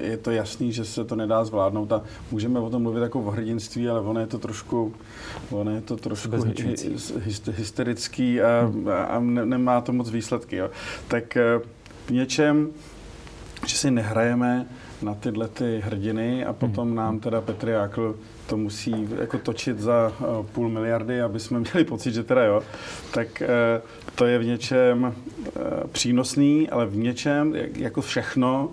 je 0.00 0.16
to 0.16 0.30
jasný, 0.30 0.72
že 0.72 0.84
se 0.84 1.04
to 1.04 1.16
nedá 1.16 1.44
zvládnout 1.44 1.92
a 1.92 2.02
můžeme 2.30 2.60
o 2.60 2.70
tom 2.70 2.82
mluvit 2.82 3.00
jako 3.00 3.20
o 3.20 3.30
hrdinství, 3.30 3.88
ale 3.88 4.00
ono 4.00 4.20
je 4.20 4.26
to 4.26 4.38
trošku, 4.38 4.94
ono 5.50 5.70
je 5.70 5.80
to 5.80 5.96
trošku 5.96 6.36
hy, 6.36 6.74
hysterický 7.50 8.40
a, 8.40 8.60
hmm. 8.60 8.88
a 8.88 9.20
ne, 9.20 9.46
nemá 9.46 9.80
to 9.80 9.92
moc 9.92 10.10
výsledky. 10.10 10.56
Jo. 10.56 10.70
Tak 11.08 11.36
eh, 11.36 11.60
v 12.06 12.10
něčem, 12.10 12.68
že 13.66 13.76
si 13.76 13.90
nehrajeme 13.90 14.66
na 15.02 15.14
tyhle 15.14 15.48
ty 15.48 15.80
hrdiny 15.84 16.44
a 16.44 16.52
potom 16.52 16.94
nám 16.94 17.20
teda 17.20 17.40
Petr 17.40 17.68
Jákl 17.68 18.16
to 18.50 18.56
musí 18.56 19.08
jako 19.20 19.38
točit 19.38 19.78
za 19.78 20.12
uh, 20.20 20.46
půl 20.46 20.68
miliardy, 20.68 21.22
aby 21.22 21.40
jsme 21.40 21.60
měli 21.72 21.84
pocit, 21.84 22.14
že 22.14 22.22
teda 22.22 22.44
jo, 22.44 22.62
tak 23.14 23.42
uh, 23.42 23.88
to 24.14 24.26
je 24.26 24.38
v 24.38 24.44
něčem 24.44 25.02
uh, 25.04 25.12
přínosný, 25.92 26.70
ale 26.70 26.86
v 26.86 26.96
něčem, 26.96 27.54
jak, 27.54 27.76
jako 27.76 28.00
všechno, 28.00 28.70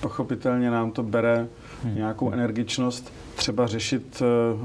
pochopitelně 0.00 0.70
nám 0.70 0.90
to 0.90 1.02
bere 1.02 1.46
hmm. 1.84 1.94
nějakou 1.94 2.32
energičnost, 2.32 3.12
třeba 3.34 3.66
řešit 3.66 4.22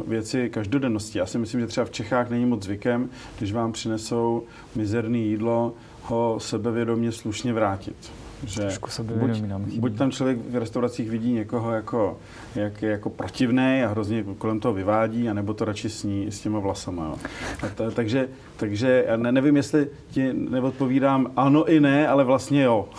věci 0.08 0.50
každodennosti. 0.50 1.20
Já 1.20 1.26
si 1.26 1.38
myslím, 1.38 1.62
že 1.62 1.68
třeba 1.68 1.86
v 1.86 1.92
Čechách 1.92 2.30
není 2.30 2.46
moc 2.46 2.64
zvykem, 2.64 3.10
když 3.38 3.54
vám 3.54 3.72
přinesou 3.72 4.44
mizerný 4.76 5.28
jídlo, 5.28 5.74
ho 6.02 6.40
sebevědomě 6.40 7.12
slušně 7.12 7.54
vrátit. 7.54 8.23
Že 8.46 8.70
buď, 9.02 9.44
buď 9.80 9.98
tam 9.98 10.12
člověk 10.12 10.38
v 10.50 10.56
restauracích 10.56 11.10
vidí 11.10 11.34
někoho 11.34 11.72
jako, 11.72 12.18
jak, 12.56 12.82
jako 12.82 13.10
protivný 13.10 13.84
a 13.84 13.88
hrozně 13.88 14.24
kolem 14.38 14.60
toho 14.60 14.74
vyvádí, 14.74 15.30
anebo 15.30 15.54
to 15.54 15.66
radši 15.66 15.90
sní 15.90 16.32
s 16.32 16.40
těma 16.40 16.60
vlasama. 16.60 17.06
Jo. 17.06 17.16
A 17.62 17.70
to, 17.70 17.92
takže, 17.92 18.28
takže 18.58 19.06
já 19.08 19.18
ne, 19.18 19.32
nevím, 19.32 19.56
jestli 19.56 19.88
ti 20.12 20.34
neodpovídám 20.34 21.32
ano 21.36 21.66
i 21.66 21.80
ne, 21.80 22.08
ale 22.08 22.24
vlastně 22.24 22.64
jo. 22.64 22.90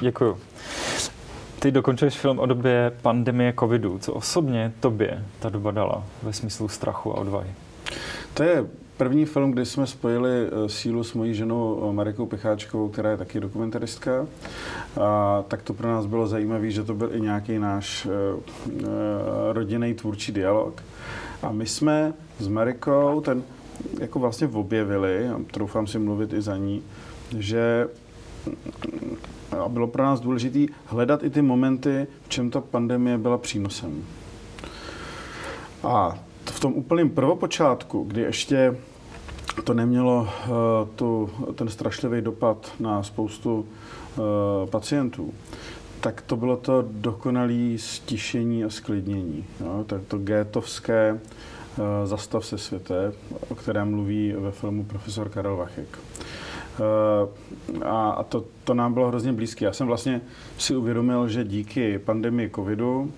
Děkuju. 0.00 0.38
Ty 1.58 1.70
dokončuješ 1.70 2.18
film 2.18 2.38
o 2.38 2.46
době 2.46 2.92
pandemie 3.02 3.54
covidu. 3.58 3.98
Co 3.98 4.12
osobně 4.12 4.72
tobě 4.80 5.24
ta 5.38 5.48
doba 5.48 5.70
dala 5.70 6.04
ve 6.22 6.32
smyslu 6.32 6.68
strachu 6.68 7.12
a 7.12 7.20
odvahy? 7.20 7.50
To 8.34 8.42
je 8.42 8.66
první 9.00 9.24
film, 9.24 9.50
kdy 9.50 9.66
jsme 9.66 9.86
spojili 9.86 10.30
eh, 10.30 10.68
sílu 10.68 11.04
s 11.04 11.14
mojí 11.14 11.34
ženou 11.34 11.88
eh, 11.88 11.92
Marikou 11.92 12.26
Picháčkovou, 12.26 12.88
která 12.88 13.10
je 13.10 13.16
taky 13.16 13.40
dokumentaristka. 13.40 14.26
A 15.00 15.44
tak 15.48 15.62
to 15.62 15.74
pro 15.74 15.88
nás 15.88 16.06
bylo 16.06 16.26
zajímavé, 16.26 16.70
že 16.70 16.84
to 16.84 16.94
byl 16.94 17.10
i 17.14 17.20
nějaký 17.20 17.58
náš 17.58 18.06
uh, 18.06 18.12
rodinný 19.52 19.94
tvůrčí 19.94 20.32
dialog. 20.32 20.82
A 21.42 21.52
my 21.52 21.66
jsme 21.66 22.12
s 22.38 22.48
Marikou 22.48 23.20
ten 23.20 23.42
jako 24.00 24.18
vlastně 24.18 24.46
objevili, 24.46 25.28
a 25.28 25.40
troufám 25.50 25.86
si 25.86 25.98
mluvit 25.98 26.32
i 26.32 26.42
za 26.42 26.56
ní, 26.56 26.82
že 27.38 27.88
a 29.64 29.68
bylo 29.68 29.86
pro 29.86 30.02
nás 30.02 30.20
důležité 30.20 30.72
hledat 30.84 31.22
i 31.22 31.30
ty 31.30 31.42
momenty, 31.42 32.06
v 32.22 32.28
čem 32.28 32.50
ta 32.50 32.60
pandemie 32.60 33.18
byla 33.18 33.38
přínosem. 33.38 34.04
A 35.82 36.18
v 36.44 36.60
tom 36.60 36.72
úplném 36.72 37.10
prvopočátku, 37.10 38.04
kdy 38.04 38.20
ještě 38.20 38.76
to 39.62 39.74
nemělo 39.74 40.20
uh, 40.20 40.88
tu, 40.96 41.30
ten 41.54 41.68
strašlivý 41.68 42.20
dopad 42.20 42.72
na 42.80 43.02
spoustu 43.02 43.58
uh, 43.58 44.70
pacientů, 44.70 45.34
tak 46.00 46.20
to 46.22 46.36
bylo 46.36 46.56
to 46.56 46.84
dokonalé 46.90 47.76
stišení 47.76 48.64
a 48.64 48.70
sklidnění. 48.70 49.44
Jo? 49.60 49.84
Tak 49.86 50.00
to 50.08 50.18
gétovské 50.18 51.12
uh, 51.12 51.84
zastav 52.04 52.46
se 52.46 52.58
světe, 52.58 53.12
o 53.48 53.54
kterém 53.54 53.90
mluví 53.90 54.32
ve 54.32 54.50
filmu 54.50 54.84
profesor 54.84 55.28
Karel 55.28 55.56
Vachek. 55.56 55.98
A 57.84 58.24
to, 58.28 58.44
to 58.64 58.74
nám 58.74 58.94
bylo 58.94 59.08
hrozně 59.08 59.32
blízké. 59.32 59.64
Já 59.64 59.72
jsem 59.72 59.86
vlastně 59.86 60.20
si 60.58 60.76
uvědomil, 60.76 61.28
že 61.28 61.44
díky 61.44 61.98
pandemii 61.98 62.50
covidu 62.50 63.12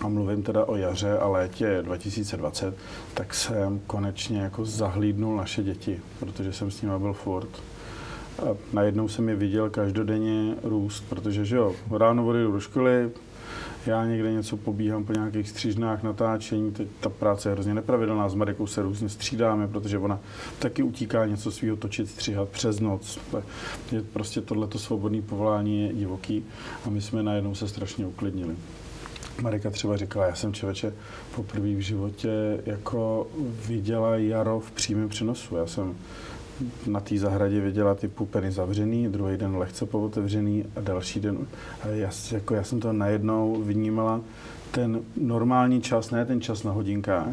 a 0.00 0.08
mluvím 0.08 0.42
teda 0.42 0.64
o 0.64 0.76
jaře 0.76 1.18
a 1.18 1.28
létě 1.28 1.78
2020, 1.82 2.74
tak 3.14 3.34
jsem 3.34 3.80
konečně 3.86 4.40
jako 4.40 4.64
zahlídnul 4.64 5.36
naše 5.36 5.62
děti, 5.62 6.00
protože 6.20 6.52
jsem 6.52 6.70
s 6.70 6.82
nimi 6.82 6.98
byl 6.98 7.12
furt. 7.12 7.48
A 8.38 8.56
najednou 8.72 9.08
jsem 9.08 9.28
je 9.28 9.36
viděl 9.36 9.70
každodenně 9.70 10.54
růst, 10.62 11.04
protože 11.08 11.44
že 11.44 11.56
jo, 11.56 11.74
ráno 11.90 12.26
odejdu 12.26 12.52
do 12.52 12.60
školy, 12.60 13.10
já 13.86 14.04
někde 14.06 14.32
něco 14.32 14.56
pobíhám 14.56 15.04
po 15.04 15.12
nějakých 15.12 15.48
střížnách, 15.48 16.02
natáčení, 16.02 16.72
teď 16.72 16.88
ta 17.00 17.08
práce 17.08 17.48
je 17.48 17.52
hrozně 17.52 17.74
nepravidelná, 17.74 18.28
s 18.28 18.34
Marikou 18.34 18.66
se 18.66 18.82
různě 18.82 19.08
střídáme, 19.08 19.68
protože 19.68 19.98
ona 19.98 20.20
taky 20.58 20.82
utíká 20.82 21.26
něco 21.26 21.50
svého 21.50 21.76
točit, 21.76 22.08
stříhat 22.08 22.48
přes 22.48 22.80
noc. 22.80 23.18
Je 23.92 24.02
prostě 24.02 24.40
tohleto 24.40 24.78
svobodné 24.78 25.22
povolání 25.22 25.82
je 25.82 25.92
divoký 25.92 26.44
a 26.86 26.90
my 26.90 27.00
jsme 27.00 27.22
najednou 27.22 27.54
se 27.54 27.68
strašně 27.68 28.06
uklidnili. 28.06 28.56
Marika 29.40 29.70
třeba 29.70 29.96
říkala, 29.96 30.26
já 30.26 30.34
jsem 30.34 30.52
člověče 30.52 30.92
poprvé 31.34 31.74
v 31.74 31.80
životě 31.80 32.60
jako 32.66 33.26
viděla 33.66 34.16
jaro 34.16 34.60
v 34.60 34.70
přímém 34.70 35.08
přenosu. 35.08 35.56
Já 35.56 35.66
jsem 35.66 35.94
na 36.86 37.00
té 37.00 37.18
zahradě 37.18 37.60
viděla 37.60 37.94
ty 37.94 38.08
pupeny 38.08 38.52
zavřený, 38.52 39.08
druhý 39.08 39.36
den 39.36 39.56
lehce 39.56 39.86
pootevřený 39.86 40.64
a 40.76 40.80
další 40.80 41.20
den. 41.20 41.38
A 41.82 41.88
já, 41.88 42.10
jako 42.32 42.54
já 42.54 42.64
jsem 42.64 42.80
to 42.80 42.92
najednou 42.92 43.62
vnímala 43.62 44.20
ten 44.70 45.00
normální 45.16 45.80
čas, 45.80 46.10
ne 46.10 46.26
ten 46.26 46.40
čas 46.40 46.62
na 46.62 46.72
hodinkách, 46.72 47.28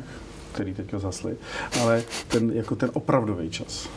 který 0.51 0.73
teďka 0.73 0.99
zasli, 0.99 1.37
ale 1.81 2.03
ten, 2.27 2.51
jako 2.51 2.75
ten 2.75 2.89
opravdový 2.93 3.49
čas. 3.49 3.89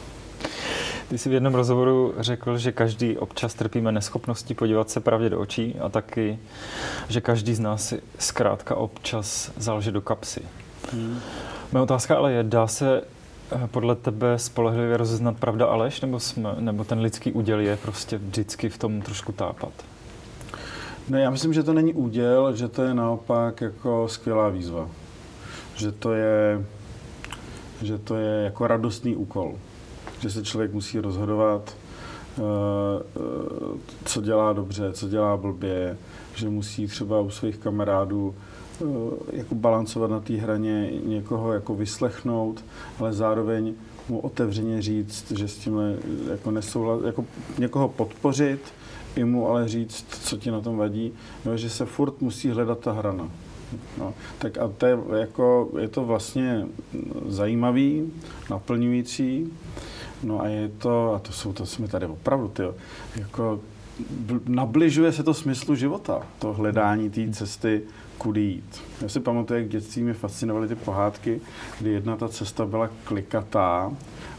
Ty 1.12 1.18
jsi 1.18 1.28
v 1.28 1.32
jednom 1.32 1.54
rozhovoru 1.54 2.14
řekl, 2.18 2.58
že 2.58 2.72
každý 2.72 3.18
občas 3.18 3.54
trpíme 3.54 3.92
neschopností 3.92 4.54
podívat 4.54 4.90
se 4.90 5.00
pravdě 5.00 5.30
do 5.30 5.40
očí 5.40 5.76
a 5.80 5.88
taky, 5.88 6.38
že 7.08 7.20
každý 7.20 7.54
z 7.54 7.60
nás 7.60 7.88
si 7.88 8.02
zkrátka 8.18 8.74
občas 8.74 9.52
zalže 9.56 9.92
do 9.92 10.00
kapsy. 10.00 10.40
Hmm. 10.92 11.20
Moje 11.72 11.82
otázka 11.82 12.16
ale 12.16 12.32
je, 12.32 12.42
dá 12.42 12.66
se 12.66 13.02
eh, 13.52 13.66
podle 13.66 13.96
tebe 13.96 14.38
spolehlivě 14.38 14.96
rozeznat 14.96 15.36
pravda 15.36 15.66
a 15.66 15.76
lež, 15.76 16.00
nebo, 16.00 16.20
jsme, 16.20 16.54
nebo 16.58 16.84
ten 16.84 17.00
lidský 17.00 17.32
úděl 17.32 17.60
je 17.60 17.76
prostě 17.76 18.18
vždycky 18.18 18.68
v 18.68 18.78
tom 18.78 19.02
trošku 19.02 19.32
tápat? 19.32 19.72
Ne, 21.08 21.20
já 21.20 21.30
myslím, 21.30 21.52
že 21.52 21.62
to 21.62 21.72
není 21.72 21.94
úděl, 21.94 22.56
že 22.56 22.68
to 22.68 22.82
je 22.82 22.94
naopak 22.94 23.60
jako 23.60 24.08
skvělá 24.08 24.48
výzva. 24.48 24.88
že 25.76 25.92
to 25.92 26.12
je, 26.12 26.64
že 27.82 27.98
to 27.98 28.16
je 28.16 28.44
jako 28.44 28.66
radostný 28.66 29.16
úkol. 29.16 29.54
Že 30.22 30.30
se 30.30 30.42
člověk 30.42 30.72
musí 30.72 31.00
rozhodovat, 31.00 31.76
eh, 32.38 32.42
eh, 33.16 33.78
co 34.04 34.20
dělá 34.20 34.52
dobře, 34.52 34.92
co 34.92 35.08
dělá 35.08 35.36
blbě, 35.36 35.96
že 36.34 36.48
musí 36.48 36.86
třeba 36.86 37.20
u 37.20 37.30
svých 37.30 37.56
kamarádů 37.56 38.34
eh, 38.34 38.84
jako 39.32 39.54
balancovat 39.54 40.10
na 40.10 40.20
té 40.20 40.34
hraně, 40.34 40.90
někoho 41.04 41.52
jako 41.52 41.74
vyslechnout, 41.74 42.64
ale 42.98 43.12
zároveň 43.12 43.74
mu 44.08 44.20
otevřeně 44.20 44.82
říct, 44.82 45.30
že 45.30 45.48
s 45.48 45.56
tímhle 45.58 45.96
jako 46.30 46.50
nesouhlas, 46.50 47.00
jako 47.04 47.24
někoho 47.58 47.88
podpořit, 47.88 48.60
i 49.16 49.24
mu 49.24 49.48
ale 49.48 49.68
říct, 49.68 50.06
co 50.24 50.36
ti 50.36 50.50
na 50.50 50.60
tom 50.60 50.76
vadí, 50.76 51.12
no, 51.44 51.56
že 51.56 51.70
se 51.70 51.86
furt 51.86 52.20
musí 52.20 52.50
hledat 52.50 52.78
ta 52.78 52.92
hrana. 52.92 53.28
No, 53.98 54.14
tak 54.38 54.58
a 54.58 54.68
to 54.68 54.86
je, 54.86 54.98
jako, 55.20 55.70
je 55.78 55.88
to 55.88 56.04
vlastně 56.04 56.66
zajímavý, 57.28 58.12
naplňující, 58.50 59.52
no 60.22 60.40
a 60.40 60.46
je 60.48 60.68
to, 60.68 61.14
a 61.14 61.18
to 61.18 61.32
jsou, 61.32 61.52
to 61.52 61.66
jsme 61.66 61.88
tady 61.88 62.06
opravdu, 62.06 62.48
ty, 62.48 62.62
jako 63.16 63.60
nabližuje 64.46 65.12
se 65.12 65.22
to 65.22 65.34
smyslu 65.34 65.74
života, 65.74 66.26
to 66.38 66.52
hledání 66.52 67.10
té 67.10 67.32
cesty, 67.32 67.82
kudy 68.22 68.40
jít. 68.40 68.82
Já 69.00 69.08
si 69.08 69.20
pamatuju, 69.20 69.60
jak 69.60 69.68
dětství 69.68 70.02
mě 70.02 70.12
fascinovaly 70.12 70.68
ty 70.68 70.74
pohádky, 70.74 71.40
kdy 71.80 71.90
jedna 71.90 72.16
ta 72.16 72.28
cesta 72.28 72.66
byla 72.66 72.90
klikatá 73.04 73.92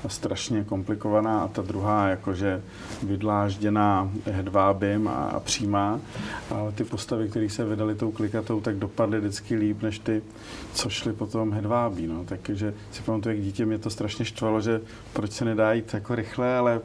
a 0.06 0.10
strašně 0.10 0.64
komplikovaná 0.64 1.42
a 1.42 1.48
ta 1.48 1.62
druhá 1.62 2.08
jakože 2.08 2.62
vydlážděná 3.04 4.12
hedvábím 4.26 5.08
a, 5.08 5.12
a 5.12 5.40
přímá. 5.40 6.00
Ale 6.50 6.72
ty 6.72 6.84
postavy, 6.84 7.30
které 7.30 7.50
se 7.50 7.66
vydaly 7.66 7.96
tou 7.96 8.12
klikatou, 8.12 8.62
tak 8.62 8.76
dopadly 8.76 9.20
vždycky 9.20 9.56
líp, 9.56 9.82
než 9.82 10.00
ty, 10.00 10.22
co 10.74 10.90
šly 10.90 11.14
potom 11.14 11.54
hedvábí. 11.54 12.08
No. 12.08 12.26
Takže 12.26 12.74
si 12.92 13.02
pamatuju, 13.02 13.36
jak 13.36 13.44
dítě 13.44 13.66
mě 13.66 13.78
to 13.78 13.90
strašně 13.90 14.26
štvalo, 14.26 14.62
že 14.62 14.82
proč 15.14 15.32
se 15.32 15.46
nedá 15.46 15.74
jít 15.74 15.94
jako 15.94 16.16
rychle, 16.16 16.58
ale 16.58 16.82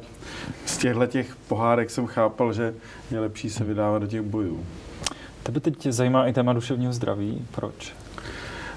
z 0.66 0.78
těchto 0.78 1.06
těch 1.06 1.36
pohádek 1.36 1.90
jsem 1.90 2.06
chápal, 2.06 2.52
že 2.52 2.74
je 3.10 3.20
lepší 3.20 3.50
se 3.50 3.64
vydávat 3.64 4.02
do 4.02 4.08
těch 4.08 4.22
bojů. 4.22 4.64
Tebe 5.48 5.60
teď 5.60 5.86
zajímá 5.86 6.26
i 6.26 6.32
téma 6.32 6.52
duševního 6.52 6.92
zdraví. 6.92 7.46
Proč? 7.54 7.94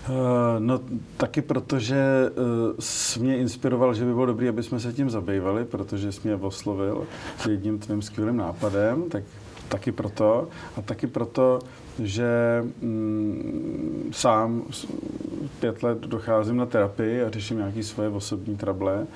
Uh, 0.09 0.15
no 0.59 0.79
taky 1.17 1.41
proto, 1.41 1.79
že 1.79 2.29
uh, 2.29 2.75
jsi 2.79 3.19
mě 3.19 3.37
inspiroval, 3.37 3.93
že 3.93 4.05
by 4.05 4.13
bylo 4.13 4.25
dobré, 4.25 4.49
aby 4.49 4.63
jsme 4.63 4.79
se 4.79 4.93
tím 4.93 5.09
zabývali, 5.09 5.65
protože 5.65 6.11
jsi 6.11 6.19
mě 6.23 6.35
oslovil 6.35 7.07
jedním 7.49 7.79
tvým 7.79 8.01
skvělým 8.01 8.37
nápadem, 8.37 9.09
tak 9.09 9.23
taky 9.69 9.91
proto. 9.91 10.47
A 10.77 10.81
taky 10.81 11.07
proto, 11.07 11.59
že 11.99 12.63
mm, 12.81 14.09
sám 14.11 14.63
pět 15.59 15.83
let 15.83 15.97
docházím 15.97 16.57
na 16.57 16.65
terapii 16.65 17.23
a 17.23 17.29
řeším 17.29 17.57
nějaké 17.57 17.83
svoje 17.83 18.09
osobní 18.09 18.57
trable 18.57 19.07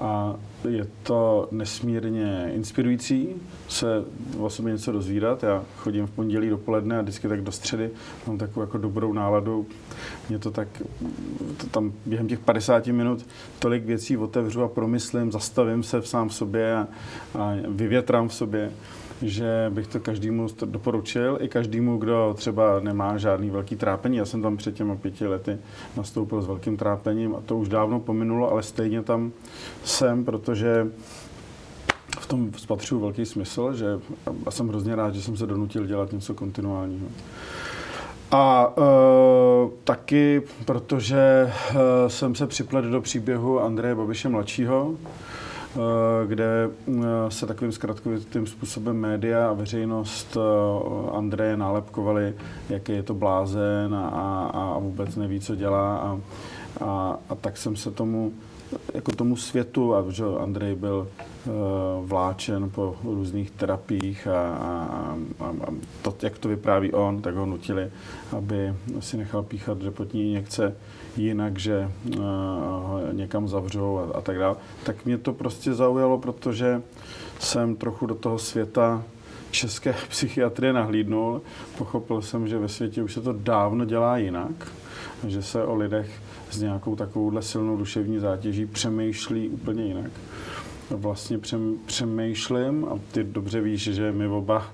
a 0.00 0.34
je 0.68 0.86
to 1.02 1.48
nesmírně 1.50 2.50
inspirující 2.54 3.28
se 3.68 4.04
o 4.38 4.50
sobě 4.50 4.72
něco 4.72 4.92
dozvídat. 4.92 5.42
Já 5.42 5.64
chodím 5.76 6.06
v 6.06 6.10
pondělí 6.10 6.48
dopoledne 6.48 6.98
a 6.98 7.02
vždycky 7.02 7.28
tak 7.28 7.42
do 7.42 7.52
středy 7.52 7.90
mám 8.26 8.38
takovou 8.38 8.60
jako 8.60 8.78
dobrou 8.78 9.12
náladu. 9.12 9.66
Mě 10.28 10.38
to 10.38 10.50
tak, 10.50 10.68
to 11.56 11.66
tam 11.66 11.92
během 12.06 12.28
těch 12.28 12.38
50 12.38 12.86
minut 12.86 13.26
tolik 13.58 13.84
věcí 13.84 14.16
otevřu 14.16 14.62
a 14.62 14.68
promyslím, 14.68 15.32
zastavím 15.32 15.82
se 15.82 16.00
v 16.00 16.08
sám 16.08 16.28
v 16.28 16.34
sobě 16.34 16.76
a, 16.76 16.88
a 17.34 17.54
vyvětrám 17.68 18.28
v 18.28 18.34
sobě 18.34 18.70
že 19.22 19.70
bych 19.70 19.86
to 19.86 20.00
každému 20.00 20.46
doporučil, 20.64 21.38
i 21.40 21.48
každému, 21.48 21.96
kdo 21.96 22.34
třeba 22.36 22.80
nemá 22.80 23.18
žádný 23.18 23.50
velký 23.50 23.76
trápení. 23.76 24.16
Já 24.16 24.24
jsem 24.24 24.42
tam 24.42 24.56
před 24.56 24.74
těmi 24.74 24.96
pěti 24.96 25.26
lety 25.26 25.58
nastoupil 25.96 26.42
s 26.42 26.46
velkým 26.46 26.76
trápením 26.76 27.34
a 27.34 27.40
to 27.40 27.56
už 27.56 27.68
dávno 27.68 28.00
pominulo, 28.00 28.52
ale 28.52 28.62
stejně 28.62 29.02
tam 29.02 29.32
jsem, 29.84 30.24
protože 30.24 30.86
v 32.20 32.26
tom 32.26 32.52
spatřuju 32.56 33.00
velký 33.00 33.26
smysl, 33.26 33.74
že 33.74 33.86
a 34.46 34.50
jsem 34.50 34.68
hrozně 34.68 34.96
rád, 34.96 35.14
že 35.14 35.22
jsem 35.22 35.36
se 35.36 35.46
donutil 35.46 35.86
dělat 35.86 36.12
něco 36.12 36.34
kontinuálního. 36.34 37.06
A 38.30 38.74
e, 38.78 38.82
taky, 39.84 40.42
protože 40.64 41.18
e, 41.18 42.10
jsem 42.10 42.34
se 42.34 42.46
připlet 42.46 42.84
do 42.84 43.00
příběhu 43.00 43.60
Andreje 43.60 43.94
Babiše 43.94 44.28
mladšího, 44.28 44.94
kde 46.26 46.70
eh, 46.88 47.02
se 47.28 47.46
takovým 47.46 47.72
zkratkovitým 47.72 48.46
způsobem 48.46 48.96
média 48.96 49.50
a 49.50 49.52
veřejnost 49.52 50.36
eh, 50.36 51.16
Andreje 51.16 51.56
nálepkovali, 51.56 52.34
jaký 52.68 52.92
je 52.92 53.02
to 53.02 53.14
blázen 53.14 53.94
a, 53.94 54.08
a, 54.08 54.72
a 54.74 54.78
vůbec 54.78 55.16
neví, 55.16 55.40
co 55.40 55.54
dělá. 55.54 55.96
A, 55.96 56.20
a, 56.84 57.18
a 57.28 57.34
tak 57.34 57.56
jsem 57.56 57.76
se 57.76 57.90
tomu 57.90 58.32
jako 58.94 59.12
tomu 59.12 59.36
světu, 59.36 59.94
a 59.94 60.04
že 60.08 60.24
Andrej 60.38 60.74
byl 60.74 61.08
uh, 61.46 61.52
vláčen 62.08 62.70
po 62.70 62.96
různých 63.04 63.50
terapiích 63.50 64.26
a, 64.26 64.54
a, 64.54 65.16
a, 65.40 65.74
to, 66.02 66.14
jak 66.22 66.38
to 66.38 66.48
vypráví 66.48 66.92
on, 66.92 67.22
tak 67.22 67.34
ho 67.34 67.46
nutili, 67.46 67.90
aby 68.36 68.74
si 69.00 69.16
nechal 69.16 69.42
píchat 69.42 69.78
dřepotní 69.78 70.22
injekce 70.22 70.76
jinak, 71.16 71.58
že 71.58 71.90
uh, 72.16 72.22
ho 72.22 73.00
někam 73.12 73.48
zavřou 73.48 73.98
a, 73.98 74.18
a 74.18 74.20
tak 74.20 74.38
dále. 74.38 74.56
Tak 74.84 75.04
mě 75.04 75.18
to 75.18 75.32
prostě 75.32 75.74
zaujalo, 75.74 76.18
protože 76.18 76.82
jsem 77.38 77.76
trochu 77.76 78.06
do 78.06 78.14
toho 78.14 78.38
světa 78.38 79.02
české 79.50 79.94
psychiatrie 80.08 80.72
nahlídnul. 80.72 81.42
Pochopil 81.78 82.22
jsem, 82.22 82.48
že 82.48 82.58
ve 82.58 82.68
světě 82.68 83.02
už 83.02 83.14
se 83.14 83.20
to 83.20 83.32
dávno 83.32 83.84
dělá 83.84 84.16
jinak, 84.18 84.72
že 85.26 85.42
se 85.42 85.64
o 85.64 85.74
lidech 85.74 86.10
s 86.50 86.60
nějakou 86.60 86.96
takovouhle 86.96 87.42
silnou 87.42 87.76
duševní 87.76 88.18
zátěží 88.18 88.66
přemýšlí 88.66 89.48
úplně 89.48 89.84
jinak. 89.84 90.10
Vlastně 90.90 91.38
přemýšlím 91.86 92.84
a 92.84 92.98
ty 93.12 93.24
dobře 93.24 93.60
víš, 93.60 93.82
že 93.82 94.12
my 94.12 94.26
oba 94.26 94.66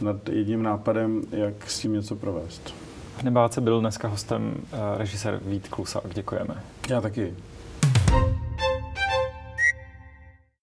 nad 0.00 0.28
jedním 0.28 0.62
nápadem, 0.62 1.22
jak 1.32 1.70
s 1.70 1.78
tím 1.78 1.92
něco 1.92 2.16
provést. 2.16 2.74
V 3.16 3.22
Nebáce 3.22 3.60
byl 3.60 3.80
dneska 3.80 4.08
hostem 4.08 4.54
eh, 4.72 4.98
režisér 4.98 5.40
Vít 5.46 5.68
Klusák. 5.68 6.14
Děkujeme. 6.14 6.54
Já 6.88 7.00
taky. 7.00 7.34